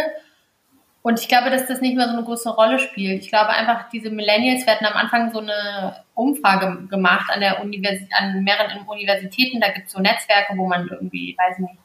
[1.04, 3.24] Und ich glaube, dass das nicht mehr so eine große Rolle spielt.
[3.24, 8.13] Ich glaube einfach, diese Millennials, hatten am Anfang so eine Umfrage gemacht an, der Universität,
[8.13, 9.62] an mehreren Universitäten.
[9.62, 11.76] Da gibt es so Netzwerke, wo man irgendwie, weiß nicht,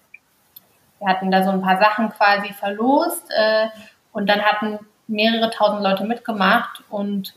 [0.99, 3.69] wir hatten da so ein paar Sachen quasi verlost äh,
[4.13, 4.79] und dann hatten
[5.13, 7.35] mehrere tausend Leute mitgemacht und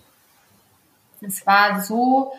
[1.21, 2.33] es war so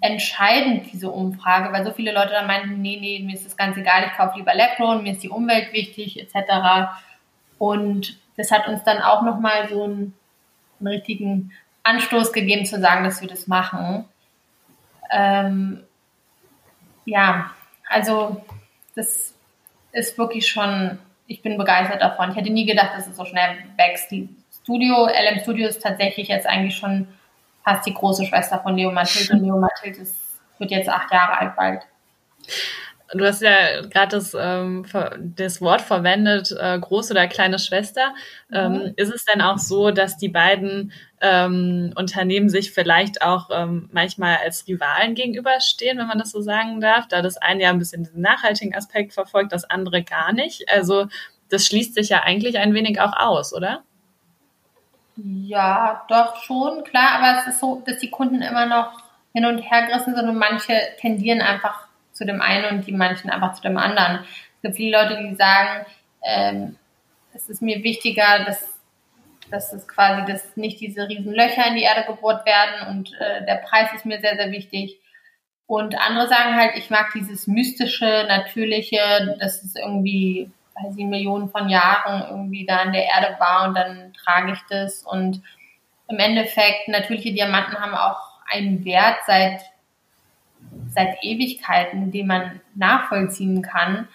[0.00, 3.76] entscheidend, diese Umfrage, weil so viele Leute dann meinten, nee, nee, mir ist das ganz
[3.76, 6.90] egal, ich kaufe lieber Lepron, mir ist die Umwelt wichtig, etc.
[7.58, 10.14] Und das hat uns dann auch nochmal so einen,
[10.80, 11.52] einen, richtigen
[11.84, 14.04] Anstoß gegeben, zu sagen, dass wir das machen.
[15.12, 15.84] Ähm,
[17.04, 17.52] ja,
[17.88, 18.44] also
[18.96, 19.34] das
[19.92, 22.30] ist wirklich schon, ich bin begeistert davon.
[22.30, 24.12] Ich hätte nie gedacht, dass es so schnell wächst.
[24.62, 27.08] Studio, LM Studio ist tatsächlich jetzt eigentlich schon
[27.64, 29.34] fast die große Schwester von Leo Mathilde.
[29.34, 30.06] Und Leo Mathilde
[30.58, 31.82] wird jetzt acht Jahre alt bald.
[33.14, 34.86] Du hast ja gerade das, ähm,
[35.36, 38.14] das Wort verwendet, äh, große oder kleine Schwester.
[38.50, 38.92] Ähm, mhm.
[38.96, 44.38] Ist es denn auch so, dass die beiden ähm, Unternehmen sich vielleicht auch ähm, manchmal
[44.42, 48.04] als Rivalen gegenüberstehen, wenn man das so sagen darf, da das eine ja ein bisschen
[48.04, 50.72] den nachhaltigen Aspekt verfolgt, das andere gar nicht?
[50.72, 51.06] Also
[51.50, 53.82] das schließt sich ja eigentlich ein wenig auch aus, oder?
[55.16, 58.92] Ja, doch schon, klar, aber es ist so, dass die Kunden immer noch
[59.34, 63.30] hin und her gerissen sind und manche tendieren einfach zu dem einen und die manchen
[63.30, 64.20] einfach zu dem anderen.
[64.56, 65.86] Es gibt viele Leute, die sagen,
[66.22, 66.76] ähm,
[67.34, 68.68] es ist mir wichtiger, dass,
[69.50, 73.44] dass es quasi, dass nicht diese riesen Löcher in die Erde gebohrt werden und äh,
[73.44, 74.98] der Preis ist mir sehr, sehr wichtig.
[75.66, 81.48] Und andere sagen halt, ich mag dieses mystische, natürliche, dass es irgendwie weil sie Millionen
[81.48, 85.02] von Jahren irgendwie da in der Erde war und dann trage ich das.
[85.02, 85.42] Und
[86.08, 89.60] im Endeffekt, natürliche Diamanten haben auch einen Wert seit,
[90.88, 94.08] seit Ewigkeiten, den man nachvollziehen kann.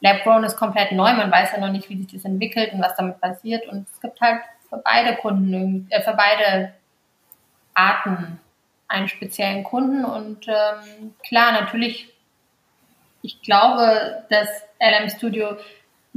[0.00, 2.94] Lab-Grown ist komplett neu, man weiß ja noch nicht, wie sich das entwickelt und was
[2.96, 3.66] damit passiert.
[3.66, 6.74] Und es gibt halt für beide Kunden, äh, für beide
[7.74, 8.38] Arten
[8.86, 10.04] einen speziellen Kunden.
[10.04, 12.12] Und ähm, klar, natürlich,
[13.22, 14.48] ich glaube, dass
[14.80, 15.56] LM Studio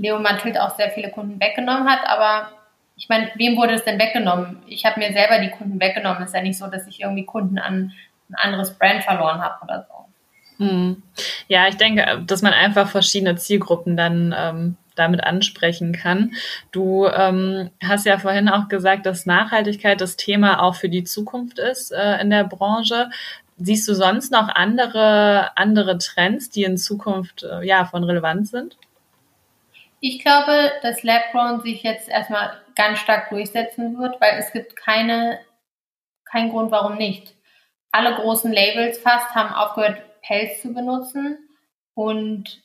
[0.01, 2.49] Leo Mantilt auch sehr viele Kunden weggenommen hat, aber
[2.97, 4.57] ich meine, wem wurde es denn weggenommen?
[4.67, 6.23] Ich habe mir selber die Kunden weggenommen.
[6.23, 7.93] Es ist ja nicht so, dass ich irgendwie Kunden an
[8.29, 10.63] ein anderes Brand verloren habe oder so.
[10.63, 11.03] Hm.
[11.47, 16.33] Ja, ich denke, dass man einfach verschiedene Zielgruppen dann ähm, damit ansprechen kann.
[16.71, 21.59] Du ähm, hast ja vorhin auch gesagt, dass Nachhaltigkeit das Thema auch für die Zukunft
[21.59, 23.09] ist äh, in der Branche.
[23.57, 28.77] Siehst du sonst noch andere, andere Trends, die in Zukunft äh, ja, von Relevanz sind?
[30.03, 35.39] Ich glaube, dass Labgrown sich jetzt erstmal ganz stark durchsetzen wird, weil es gibt keine,
[36.25, 37.35] keinen Grund, warum nicht.
[37.91, 41.37] Alle großen Labels fast haben aufgehört, Pelz zu benutzen.
[41.93, 42.63] Und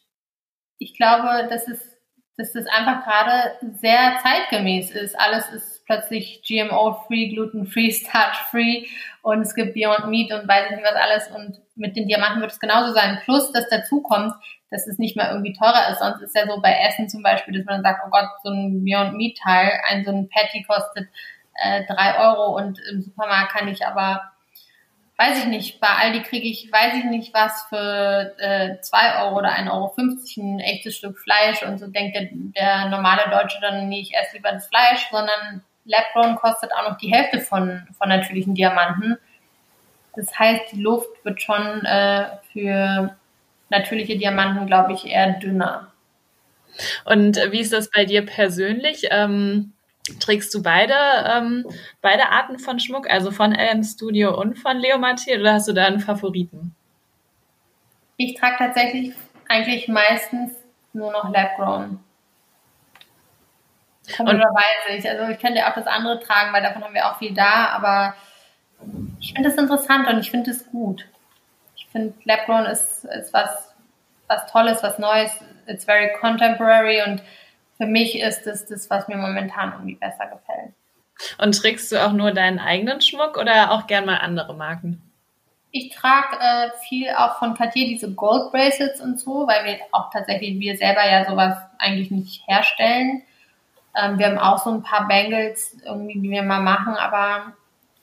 [0.79, 1.99] ich glaube, dass es,
[2.38, 5.18] dass das einfach gerade sehr zeitgemäß ist.
[5.18, 8.87] Alles ist plötzlich GMO-free, gluten-free, starch-free
[9.22, 11.29] und es gibt Beyond Meat und weiß ich nicht was alles.
[11.29, 13.18] Und mit den Diamanten wird es genauso sein.
[13.25, 14.33] Plus, dass dazu kommt,
[14.70, 16.01] dass es nicht mehr irgendwie teurer ist.
[16.01, 18.51] Sonst ist ja so bei Essen zum Beispiel, dass man dann sagt, oh Gott, so
[18.51, 21.09] ein Beyond Meat Teil, ein so ein Patty kostet
[21.62, 24.33] äh, drei Euro und im Supermarkt kann ich aber,
[25.16, 29.38] weiß ich nicht, bei Aldi kriege ich, weiß ich nicht was für äh, zwei Euro
[29.38, 29.94] oder 1,50 Euro
[30.38, 34.37] ein echtes Stück Fleisch und so denkt der, der normale Deutsche dann, nee, ich esse
[34.37, 39.18] lieber das Fleisch, sondern Lab-Grown kostet auch noch die Hälfte von, von natürlichen Diamanten.
[40.14, 43.16] Das heißt, die Luft wird schon äh, für
[43.68, 45.92] natürliche Diamanten, glaube ich, eher dünner.
[47.05, 49.09] Und wie ist das bei dir persönlich?
[49.11, 49.72] Ähm,
[50.20, 50.94] trägst du beide,
[51.27, 51.66] ähm,
[52.01, 55.72] beide Arten von Schmuck, also von LM Studio und von Leo Mathieu, oder hast du
[55.72, 56.75] da einen Favoriten?
[58.16, 59.12] Ich trage tatsächlich
[59.49, 60.53] eigentlich meistens
[60.92, 61.33] nur noch
[64.09, 64.27] Lab Grown.
[64.27, 64.99] Komischerweise.
[64.99, 67.35] Ich, also ich könnte ja auch das andere tragen, weil davon haben wir auch viel
[67.35, 68.14] da, aber
[69.21, 71.07] ich finde es interessant und ich finde es gut
[71.97, 73.75] finde, Labgrown ist, ist was,
[74.29, 75.31] was Tolles, was Neues.
[75.66, 77.23] It's very contemporary und
[77.79, 80.75] für mich ist es das, was mir momentan irgendwie besser gefällt.
[81.38, 85.03] Und trägst du auch nur deinen eigenen Schmuck oder auch gern mal andere Marken?
[85.71, 90.11] Ich trage äh, viel auch von Cartier diese Gold Bracelets und so, weil wir auch
[90.11, 93.23] tatsächlich wir selber ja sowas eigentlich nicht herstellen.
[93.96, 97.54] Ähm, wir haben auch so ein paar Bangles irgendwie, die wir mal machen, aber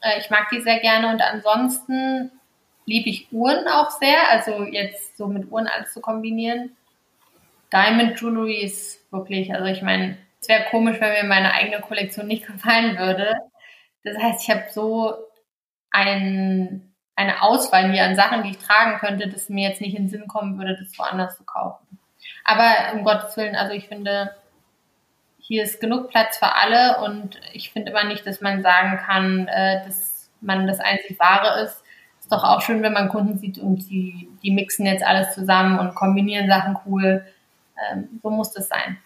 [0.02, 2.32] äh, ich mag die sehr gerne und ansonsten
[2.86, 6.76] liebe ich Uhren auch sehr, also jetzt so mit Uhren alles zu kombinieren.
[7.72, 12.28] Diamond Jewelry ist wirklich, also ich meine, es wäre komisch, wenn mir meine eigene Kollektion
[12.28, 13.36] nicht gefallen würde.
[14.04, 15.14] Das heißt, ich habe so
[15.92, 20.04] ein, eine Auswahl hier an Sachen, die ich tragen könnte, dass mir jetzt nicht in
[20.04, 22.00] den Sinn kommen würde, das woanders zu kaufen.
[22.44, 24.36] Aber um Gottes Willen, also ich finde,
[25.46, 29.48] hier ist genug Platz für alle und ich finde immer nicht, dass man sagen kann,
[29.50, 31.84] äh, dass man das einzig Wahre ist.
[32.22, 35.80] Ist doch auch schön, wenn man Kunden sieht und die, die mixen jetzt alles zusammen
[35.80, 37.26] und kombinieren Sachen cool.
[37.92, 38.98] Ähm, so muss das sein.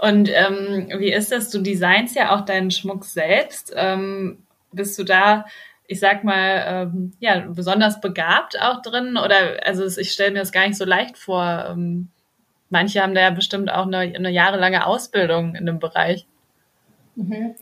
[0.00, 1.50] Und ähm, wie ist das?
[1.50, 3.74] Du designst ja auch deinen Schmuck selbst.
[3.76, 4.38] Ähm,
[4.72, 5.44] bist du da,
[5.86, 9.18] ich sag mal, ähm, ja, besonders begabt auch drin?
[9.18, 11.76] Oder also ich stelle mir das gar nicht so leicht vor.
[12.70, 16.26] Manche haben da ja bestimmt auch eine, eine jahrelange Ausbildung in dem Bereich.
[17.14, 17.54] Mhm.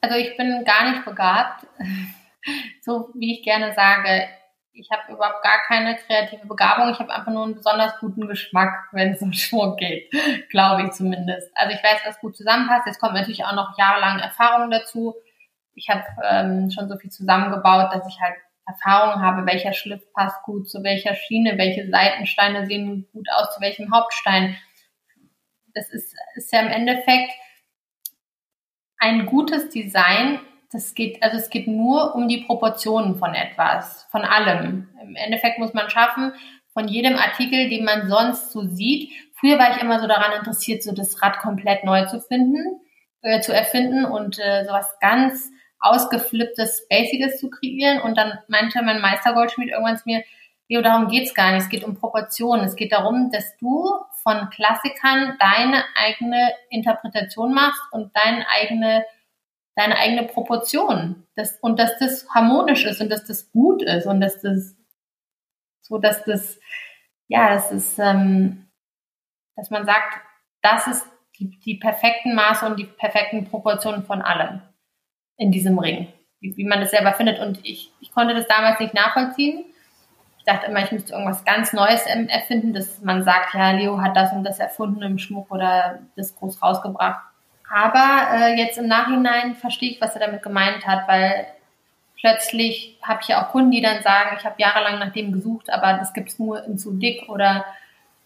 [0.00, 1.66] Also ich bin gar nicht begabt.
[2.82, 4.28] so wie ich gerne sage,
[4.72, 6.90] ich habe überhaupt gar keine kreative Begabung.
[6.90, 10.10] Ich habe einfach nur einen besonders guten Geschmack, wenn es um Schmuck geht,
[10.50, 11.50] glaube ich zumindest.
[11.54, 12.86] Also ich weiß, was gut zusammenpasst.
[12.86, 15.16] Jetzt kommt natürlich auch noch jahrelang Erfahrung dazu.
[15.74, 18.34] Ich habe ähm, schon so viel zusammengebaut, dass ich halt
[18.68, 23.60] Erfahrung habe, welcher Schliff passt gut zu welcher Schiene, welche Seitensteine sehen gut aus zu
[23.60, 24.56] welchem Hauptstein.
[25.74, 27.32] Das ist, ist ja im Endeffekt
[28.98, 34.22] ein gutes Design das geht, also es geht nur um die Proportionen von etwas, von
[34.22, 34.88] allem.
[35.02, 36.34] Im Endeffekt muss man schaffen,
[36.74, 39.10] von jedem Artikel, den man sonst so sieht.
[39.34, 42.80] Früher war ich immer so daran interessiert, so das Rad komplett neu zu finden,
[43.22, 48.00] äh, zu erfinden und äh, sowas ganz ausgeflipptes, Basiges zu kreieren.
[48.00, 50.22] Und dann meinte mein Meistergoldschmied irgendwann zu mir,
[50.68, 51.62] Leo, darum geht's gar nicht.
[51.62, 52.64] Es geht um Proportionen.
[52.64, 53.88] Es geht darum, dass du
[54.22, 59.04] von Klassikern deine eigene Interpretation machst und deine eigene
[59.78, 61.24] deine eigene Proportion.
[61.36, 64.74] Das, und dass das harmonisch ist und dass das gut ist und dass das
[65.80, 66.58] so, dass das,
[67.28, 68.68] ja, das ist, ähm,
[69.54, 70.20] dass man sagt,
[70.62, 71.06] das ist
[71.38, 74.62] die, die perfekten Maße und die perfekten Proportionen von allem
[75.38, 76.08] in diesem Ring,
[76.40, 77.38] wie, wie man das selber findet.
[77.38, 79.64] Und ich, ich konnte das damals nicht nachvollziehen.
[80.38, 84.16] Ich dachte immer, ich müsste irgendwas ganz Neues erfinden, dass man sagt, ja, Leo hat
[84.16, 87.20] das und das erfunden im Schmuck oder das groß rausgebracht.
[87.70, 91.46] Aber äh, jetzt im Nachhinein verstehe ich, was er damit gemeint hat, weil
[92.18, 95.70] plötzlich habe ich ja auch Kunden, die dann sagen, ich habe jahrelang nach dem gesucht,
[95.70, 97.64] aber das gibt's nur in zu dick oder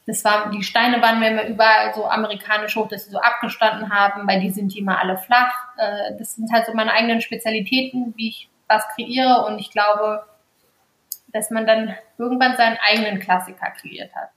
[0.07, 3.91] das war, die Steine waren mir immer überall so amerikanisch hoch, dass sie so abgestanden
[3.91, 5.55] haben, bei die sind die immer alle flach.
[5.77, 10.25] Äh, das sind halt so meine eigenen Spezialitäten, wie ich was kreiere und ich glaube,
[11.29, 14.31] dass man dann irgendwann seinen eigenen Klassiker kreiert hat.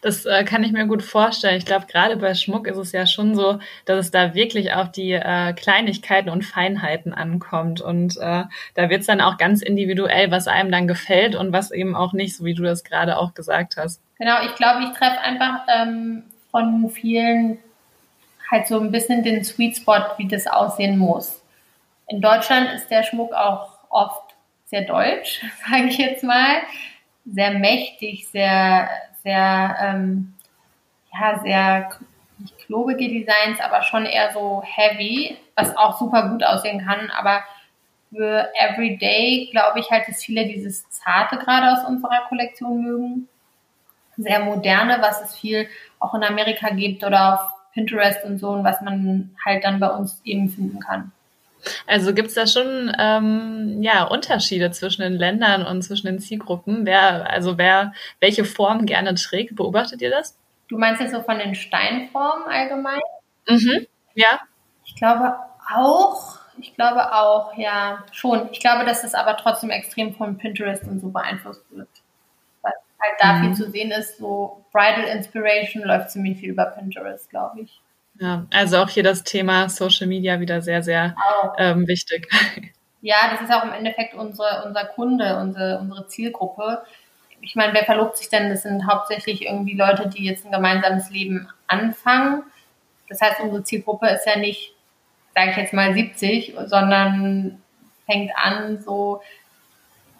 [0.00, 1.56] Das äh, kann ich mir gut vorstellen.
[1.56, 4.90] Ich glaube, gerade bei Schmuck ist es ja schon so, dass es da wirklich auf
[4.92, 7.80] die äh, Kleinigkeiten und Feinheiten ankommt.
[7.80, 11.70] Und äh, da wird es dann auch ganz individuell, was einem dann gefällt und was
[11.70, 14.00] eben auch nicht, so wie du das gerade auch gesagt hast.
[14.18, 17.58] Genau, ich glaube, ich treffe einfach ähm, von vielen
[18.50, 21.42] halt so ein bisschen den Sweet Spot, wie das aussehen muss.
[22.08, 24.34] In Deutschland ist der Schmuck auch oft
[24.66, 26.56] sehr deutsch, sage ich jetzt mal.
[27.24, 28.88] Sehr mächtig, sehr
[29.22, 30.34] sehr, ähm,
[31.12, 31.90] ja, sehr
[32.38, 37.10] nicht klobige Designs, aber schon eher so heavy, was auch super gut aussehen kann.
[37.10, 37.42] Aber
[38.10, 43.28] für Everyday glaube ich halt, dass viele dieses Zarte gerade aus unserer Kollektion mögen.
[44.16, 47.40] Sehr moderne, was es viel auch in Amerika gibt oder auf
[47.72, 51.12] Pinterest und so und was man halt dann bei uns eben finden kann.
[51.86, 56.86] Also gibt es da schon ähm, ja, Unterschiede zwischen den Ländern und zwischen den Zielgruppen?
[56.86, 59.56] Wer, also wer welche Form gerne trägt?
[59.56, 60.38] Beobachtet ihr das?
[60.68, 63.00] Du meinst jetzt so von den Steinformen allgemein?
[63.48, 63.86] Mhm.
[64.14, 64.40] Ja.
[64.84, 65.36] Ich glaube
[65.74, 66.38] auch.
[66.58, 68.48] Ich glaube auch, ja, schon.
[68.52, 71.88] Ich glaube, dass das aber trotzdem extrem von Pinterest und so beeinflusst wird.
[72.62, 73.54] Weil halt da mhm.
[73.54, 77.80] viel zu sehen ist, so Bridal Inspiration läuft ziemlich viel über Pinterest, glaube ich.
[78.22, 81.16] Ja, also auch hier das Thema Social Media wieder sehr, sehr
[81.58, 82.28] ähm, wichtig.
[83.04, 86.84] Ja, das ist auch im Endeffekt unsere, unser Kunde, unsere, unsere Zielgruppe.
[87.40, 88.48] Ich meine, wer verlobt sich denn?
[88.48, 92.44] Das sind hauptsächlich irgendwie Leute, die jetzt ein gemeinsames Leben anfangen.
[93.08, 94.72] Das heißt, unsere Zielgruppe ist ja nicht,
[95.34, 97.60] sage ich jetzt mal 70, sondern
[98.06, 99.20] fängt an so,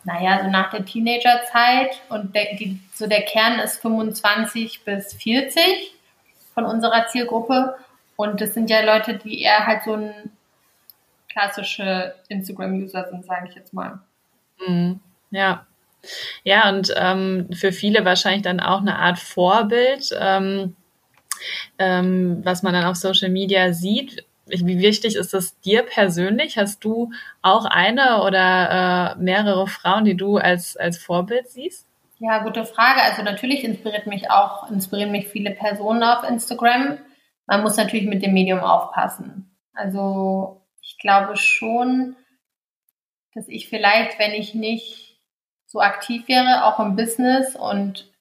[0.03, 5.95] naja, so nach der Teenagerzeit und der, die, so der Kern ist 25 bis 40
[6.53, 7.77] von unserer Zielgruppe.
[8.23, 10.13] Und das sind ja Leute, die eher halt so ein
[11.29, 13.99] klassische Instagram-User sind, sage ich jetzt mal.
[14.65, 15.01] Mhm.
[15.31, 15.67] Ja.
[16.45, 20.77] Ja, und ähm, für viele wahrscheinlich dann auch eine Art Vorbild, ähm,
[21.79, 24.25] ähm, was man dann auf Social Media sieht.
[24.47, 26.59] Wie wichtig ist das dir persönlich?
[26.59, 27.11] Hast du
[27.41, 31.89] auch eine oder äh, mehrere Frauen, die du als, als Vorbild siehst?
[32.21, 33.03] Ja, gute Frage.
[33.03, 36.99] Also natürlich inspiriert mich auch, inspirieren mich viele Personen auf Instagram.
[37.47, 39.57] Man muss natürlich mit dem Medium aufpassen.
[39.75, 42.17] Also ich glaube schon,
[43.35, 45.21] dass ich vielleicht, wenn ich nicht
[45.67, 48.13] so aktiv wäre, auch im Business und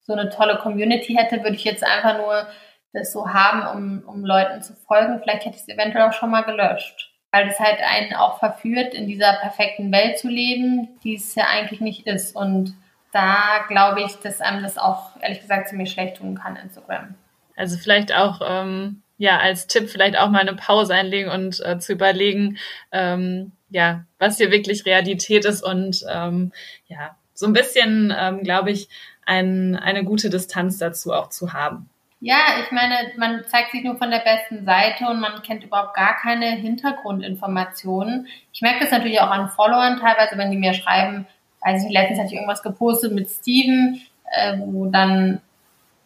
[0.00, 2.46] so eine tolle Community hätte, würde ich jetzt einfach nur
[2.92, 5.20] das so haben, um, um Leuten zu folgen.
[5.20, 7.12] Vielleicht hätte ich es eventuell auch schon mal gelöscht.
[7.32, 11.44] Weil es halt einen auch verführt, in dieser perfekten Welt zu leben, die es ja
[11.48, 12.34] eigentlich nicht ist.
[12.34, 12.74] Und
[13.12, 17.14] da glaube ich, dass einem das auch, ehrlich gesagt, ziemlich schlecht tun kann, Instagram.
[17.56, 21.78] Also vielleicht auch, ähm, ja, als Tipp vielleicht auch mal eine Pause einlegen und äh,
[21.78, 22.58] zu überlegen,
[22.92, 26.52] ähm, ja, was hier wirklich Realität ist und ähm,
[26.86, 28.88] ja, so ein bisschen, ähm, glaube ich,
[29.24, 31.88] ein, eine gute Distanz dazu auch zu haben.
[32.20, 35.94] Ja, ich meine, man zeigt sich nur von der besten Seite und man kennt überhaupt
[35.94, 38.26] gar keine Hintergrundinformationen.
[38.52, 41.26] Ich merke das natürlich auch an Followern teilweise, wenn die mir schreiben,
[41.60, 44.00] also letztens hatte ich irgendwas gepostet mit Steven,
[44.32, 45.40] äh, wo dann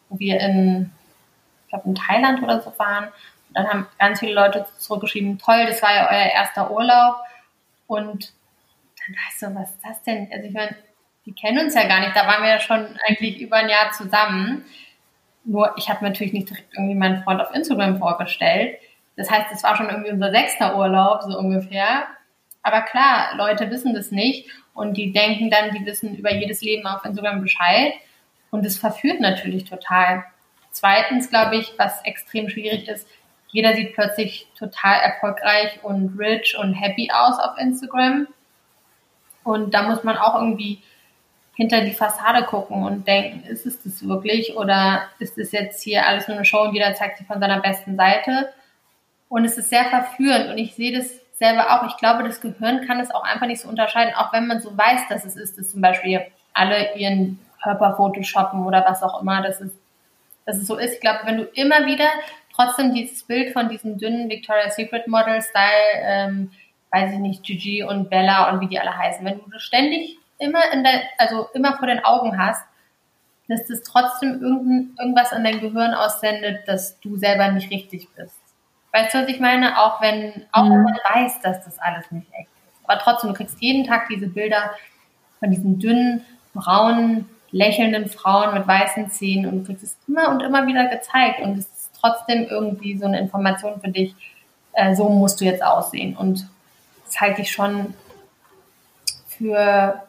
[0.08, 0.99] wir in, ich
[1.70, 3.04] glaube in Thailand oder so waren.
[3.06, 7.16] Und dann haben ganz viele Leute zurückgeschrieben, toll, das war ja euer erster Urlaub.
[7.86, 8.32] Und
[8.98, 10.28] dann weißt du, was ist das denn?
[10.32, 10.76] Also ich meine,
[11.26, 12.14] die kennen uns ja gar nicht.
[12.14, 14.64] Da waren wir ja schon eigentlich über ein Jahr zusammen.
[15.44, 18.78] Nur ich habe natürlich nicht direkt irgendwie meinen Freund auf Instagram vorgestellt.
[19.16, 22.06] Das heißt, es war schon irgendwie unser sechster Urlaub, so ungefähr.
[22.62, 26.86] Aber klar, Leute wissen das nicht und die denken dann, die wissen über jedes Leben
[26.86, 27.94] auf Instagram Bescheid
[28.50, 30.24] und es verführt natürlich total.
[30.70, 33.06] Zweitens glaube ich, was extrem schwierig ist,
[33.48, 38.28] jeder sieht plötzlich total erfolgreich und rich und happy aus auf Instagram.
[39.42, 40.82] Und da muss man auch irgendwie
[41.54, 46.06] hinter die Fassade gucken und denken, ist es das wirklich oder ist es jetzt hier
[46.06, 48.52] alles nur eine Show und jeder zeigt sich von seiner besten Seite?
[49.28, 52.86] Und es ist sehr verführend und ich sehe das selber auch, ich glaube, das Gehirn
[52.86, 55.58] kann es auch einfach nicht so unterscheiden, auch wenn man so weiß, dass es ist,
[55.58, 56.20] dass zum Beispiel
[56.52, 59.72] alle ihren Körper photoshoppen oder was auch immer, dass es,
[60.46, 60.94] dass es so ist.
[60.94, 62.08] Ich glaube, wenn du immer wieder
[62.54, 66.50] trotzdem dieses Bild von diesem dünnen Victoria's Secret Model Style, ähm,
[66.92, 70.18] weiß ich nicht, Gigi und Bella und wie die alle heißen, wenn du das ständig
[70.38, 72.64] immer in der, also immer vor den Augen hast,
[73.48, 78.38] dass das trotzdem irgendein, irgendwas an dein Gehirn aussendet, dass du selber nicht richtig bist.
[78.92, 79.78] Weißt du, was ich meine?
[79.78, 80.70] Auch wenn, auch mhm.
[80.70, 82.84] wenn man weiß, dass das alles nicht echt ist.
[82.84, 84.74] Aber trotzdem, du kriegst jeden Tag diese Bilder
[85.38, 86.24] von diesen dünnen,
[86.54, 91.58] braunen, lächelnden Frauen mit weißen Zähnen und kriegst es immer und immer wieder gezeigt und
[91.58, 94.14] es ist trotzdem irgendwie so eine Information für dich,
[94.72, 96.16] äh, so musst du jetzt aussehen.
[96.16, 96.48] Und
[97.04, 97.94] das halte ich schon
[99.26, 100.02] für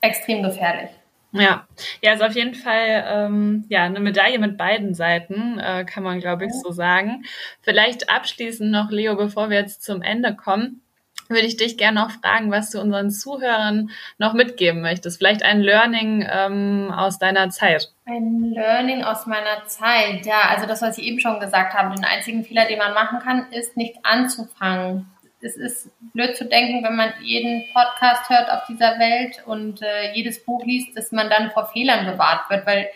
[0.00, 0.90] extrem gefährlich.
[1.32, 1.64] Ja,
[2.02, 6.18] ja, ist auf jeden Fall ähm, ja eine Medaille mit beiden Seiten, äh, kann man
[6.18, 7.24] glaube ich so sagen.
[7.62, 10.82] Vielleicht abschließend noch, Leo, bevor wir jetzt zum Ende kommen,
[11.30, 15.18] würde ich dich gerne noch fragen, was du unseren Zuhörern noch mitgeben möchtest.
[15.18, 17.92] Vielleicht ein Learning ähm, aus deiner Zeit.
[18.06, 22.04] Ein Learning aus meiner Zeit, ja, also das, was ich eben schon gesagt habe, den
[22.04, 25.06] einzigen Fehler, den man machen kann, ist nicht anzufangen
[25.42, 30.12] es ist blöd zu denken, wenn man jeden Podcast hört auf dieser Welt und äh,
[30.12, 32.88] jedes Buch liest, dass man dann vor Fehlern bewahrt wird, weil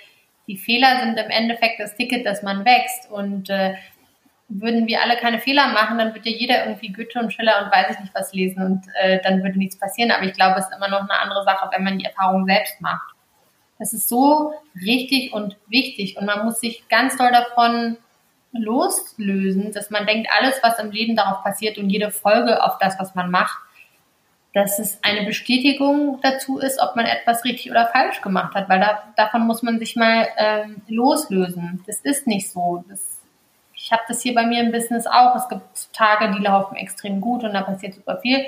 [0.46, 3.10] die Fehler sind im Endeffekt das Ticket, dass man wächst.
[3.10, 3.74] Und äh,
[4.48, 7.72] würden wir alle keine Fehler machen, dann würde ja jeder irgendwie Goethe und Schiller und
[7.72, 10.10] weiß ich nicht was lesen und äh, dann würde nichts passieren.
[10.10, 12.80] Aber ich glaube, es ist immer noch eine andere Sache, wenn man die Erfahrung selbst
[12.80, 13.14] macht.
[13.78, 17.96] Das ist so richtig und wichtig und man muss sich ganz doll davon
[18.52, 22.98] loslösen, dass man denkt, alles, was im Leben darauf passiert und jede Folge auf das,
[23.00, 23.58] was man macht,
[24.52, 28.78] dass es eine Bestätigung dazu ist, ob man etwas richtig oder falsch gemacht hat, weil
[28.78, 31.82] da, davon muss man sich mal ähm, loslösen.
[31.88, 32.84] Das ist nicht so.
[32.88, 33.13] Das,
[33.84, 35.36] ich habe das hier bei mir im Business auch.
[35.36, 38.46] Es gibt Tage, die laufen extrem gut und da passiert super viel.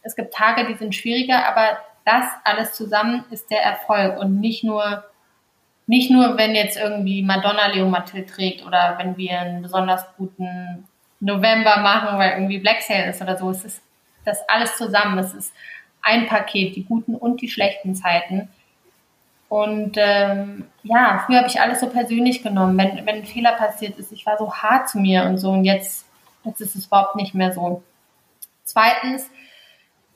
[0.00, 4.64] Es gibt Tage, die sind schwieriger, aber das alles zusammen ist der Erfolg und nicht
[4.64, 5.04] nur
[5.86, 10.88] nicht nur, wenn jetzt irgendwie Madonna Leo Mathilde trägt oder wenn wir einen besonders guten
[11.20, 13.50] November machen, weil irgendwie Black Sale ist oder so.
[13.50, 13.82] Es ist
[14.24, 15.18] das alles zusammen.
[15.18, 15.52] Es ist
[16.00, 18.48] ein Paket, die guten und die schlechten Zeiten.
[19.52, 22.78] Und ähm, ja, früher habe ich alles so persönlich genommen.
[22.78, 25.50] Wenn, wenn ein Fehler passiert ist, ich war so hart zu mir und so.
[25.50, 26.06] Und jetzt,
[26.44, 27.82] jetzt ist es überhaupt nicht mehr so.
[28.64, 29.28] Zweitens,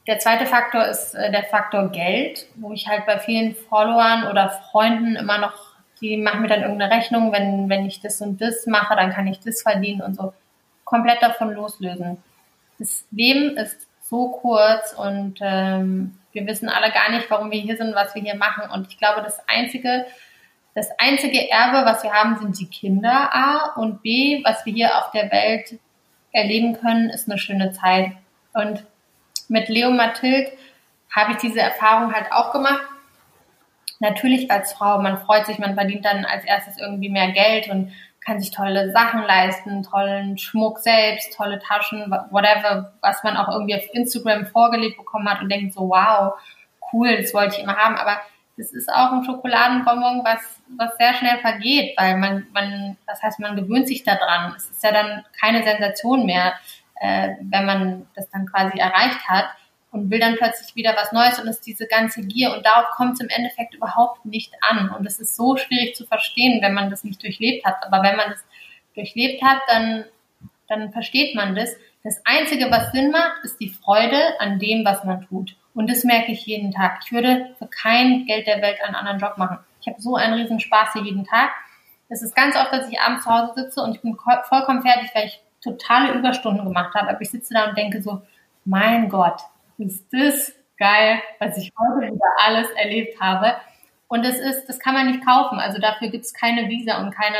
[0.06, 4.48] der zweite Faktor ist äh, der Faktor Geld, wo ich halt bei vielen Followern oder
[4.70, 5.52] Freunden immer noch,
[6.00, 9.26] die machen mir dann irgendeine Rechnung, wenn, wenn ich das und das mache, dann kann
[9.26, 10.32] ich das verdienen und so
[10.84, 12.16] komplett davon loslösen.
[12.78, 17.78] Das Leben ist so kurz und ähm, wir wissen alle gar nicht, warum wir hier
[17.78, 18.70] sind, was wir hier machen.
[18.70, 20.04] Und ich glaube, das einzige,
[20.74, 24.98] das einzige Erbe, was wir haben, sind die Kinder A und B, was wir hier
[24.98, 25.80] auf der Welt
[26.32, 28.12] erleben können, ist eine schöne Zeit.
[28.52, 28.84] Und
[29.48, 30.52] mit Leo Mathilde
[31.10, 32.82] habe ich diese Erfahrung halt auch gemacht.
[33.98, 37.92] Natürlich als Frau, man freut sich, man verdient dann als erstes irgendwie mehr Geld und
[38.26, 43.76] kann sich tolle Sachen leisten, tollen Schmuck selbst, tolle Taschen, whatever, was man auch irgendwie
[43.76, 46.34] auf Instagram vorgelegt bekommen hat und denkt so, wow,
[46.92, 47.94] cool, das wollte ich immer haben.
[47.94, 48.20] Aber
[48.56, 53.38] das ist auch ein Schokoladenbonbon, was, was sehr schnell vergeht, weil man, man, das heißt,
[53.38, 54.54] man gewöhnt sich daran.
[54.56, 56.54] Es ist ja dann keine Sensation mehr,
[57.00, 59.46] äh, wenn man das dann quasi erreicht hat
[59.96, 63.14] und will dann plötzlich wieder was Neues und ist diese ganze Gier und darauf kommt
[63.14, 66.90] es im Endeffekt überhaupt nicht an und es ist so schwierig zu verstehen, wenn man
[66.90, 67.76] das nicht durchlebt hat.
[67.80, 68.44] Aber wenn man das
[68.94, 70.04] durchlebt hat, dann,
[70.68, 71.74] dann versteht man das.
[72.04, 75.56] Das Einzige, was Sinn macht, ist die Freude an dem, was man tut.
[75.74, 77.00] Und das merke ich jeden Tag.
[77.04, 79.58] Ich würde für kein Geld der Welt einen anderen Job machen.
[79.80, 81.50] Ich habe so einen riesen Spaß hier jeden Tag.
[82.08, 85.10] Es ist ganz oft, dass ich abends zu Hause sitze und ich bin vollkommen fertig,
[85.14, 87.10] weil ich totale Überstunden gemacht habe.
[87.10, 88.22] Aber ich sitze da und denke so,
[88.64, 89.40] mein Gott,
[89.78, 93.56] ist das geil, was ich heute wieder alles erlebt habe.
[94.08, 95.58] Und das ist, das kann man nicht kaufen.
[95.58, 97.38] Also dafür gibt es keine Visa und keine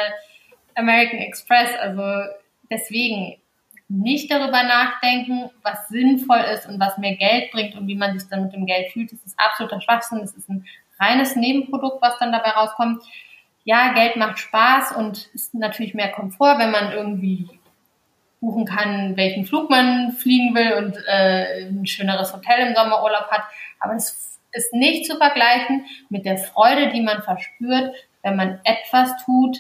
[0.74, 1.70] American Express.
[1.80, 2.02] Also
[2.70, 3.36] deswegen
[3.88, 8.28] nicht darüber nachdenken, was sinnvoll ist und was mehr Geld bringt und wie man sich
[8.28, 9.12] dann mit dem Geld fühlt.
[9.12, 10.20] Das ist absoluter Schwachsinn.
[10.20, 10.66] Das ist ein
[10.98, 13.02] reines Nebenprodukt, was dann dabei rauskommt.
[13.64, 17.48] Ja, Geld macht Spaß und ist natürlich mehr Komfort, wenn man irgendwie
[18.40, 23.42] buchen kann, welchen Flug man fliegen will und äh, ein schöneres Hotel im Sommerurlaub hat.
[23.80, 29.10] Aber es ist nicht zu vergleichen mit der Freude, die man verspürt, wenn man etwas
[29.24, 29.58] tut,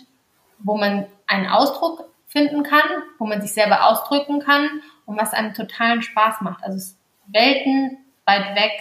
[0.58, 4.68] wo man einen Ausdruck finden kann, wo man sich selber ausdrücken kann
[5.06, 6.62] und was einem totalen Spaß macht.
[6.64, 6.98] Also es ist
[7.28, 8.72] Welten weit weg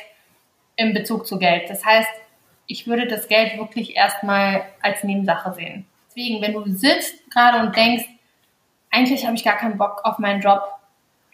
[0.76, 1.70] im Bezug zu Geld.
[1.70, 2.10] Das heißt,
[2.68, 5.86] ich würde das Geld wirklich erstmal als Nebensache sehen.
[6.08, 8.06] Deswegen, wenn du sitzt gerade und denkst,
[8.96, 10.62] eigentlich habe ich gar keinen Bock auf meinen Job.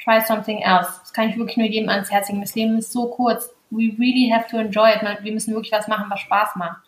[0.03, 0.89] Try something else.
[1.01, 2.41] Das kann ich wirklich nur jedem ans Herz legen.
[2.41, 3.49] Das Leben ist so kurz.
[3.69, 5.01] We really have to enjoy it.
[5.23, 6.81] Wir müssen wirklich was machen, was Spaß macht.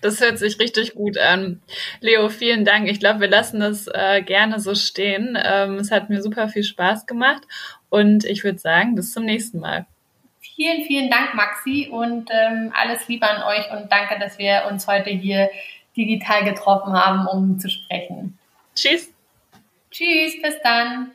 [0.00, 1.62] Das hört sich richtig gut an.
[2.00, 2.88] Leo, vielen Dank.
[2.88, 5.38] Ich glaube, wir lassen das äh, gerne so stehen.
[5.42, 7.42] Ähm, es hat mir super viel Spaß gemacht
[7.88, 9.86] und ich würde sagen, bis zum nächsten Mal.
[10.40, 14.86] Vielen, vielen Dank, Maxi, und ähm, alles Liebe an euch und danke, dass wir uns
[14.86, 15.50] heute hier
[15.96, 18.38] digital getroffen haben, um zu sprechen.
[18.74, 19.12] Tschüss.
[19.90, 21.10] Tschüss, bis dann.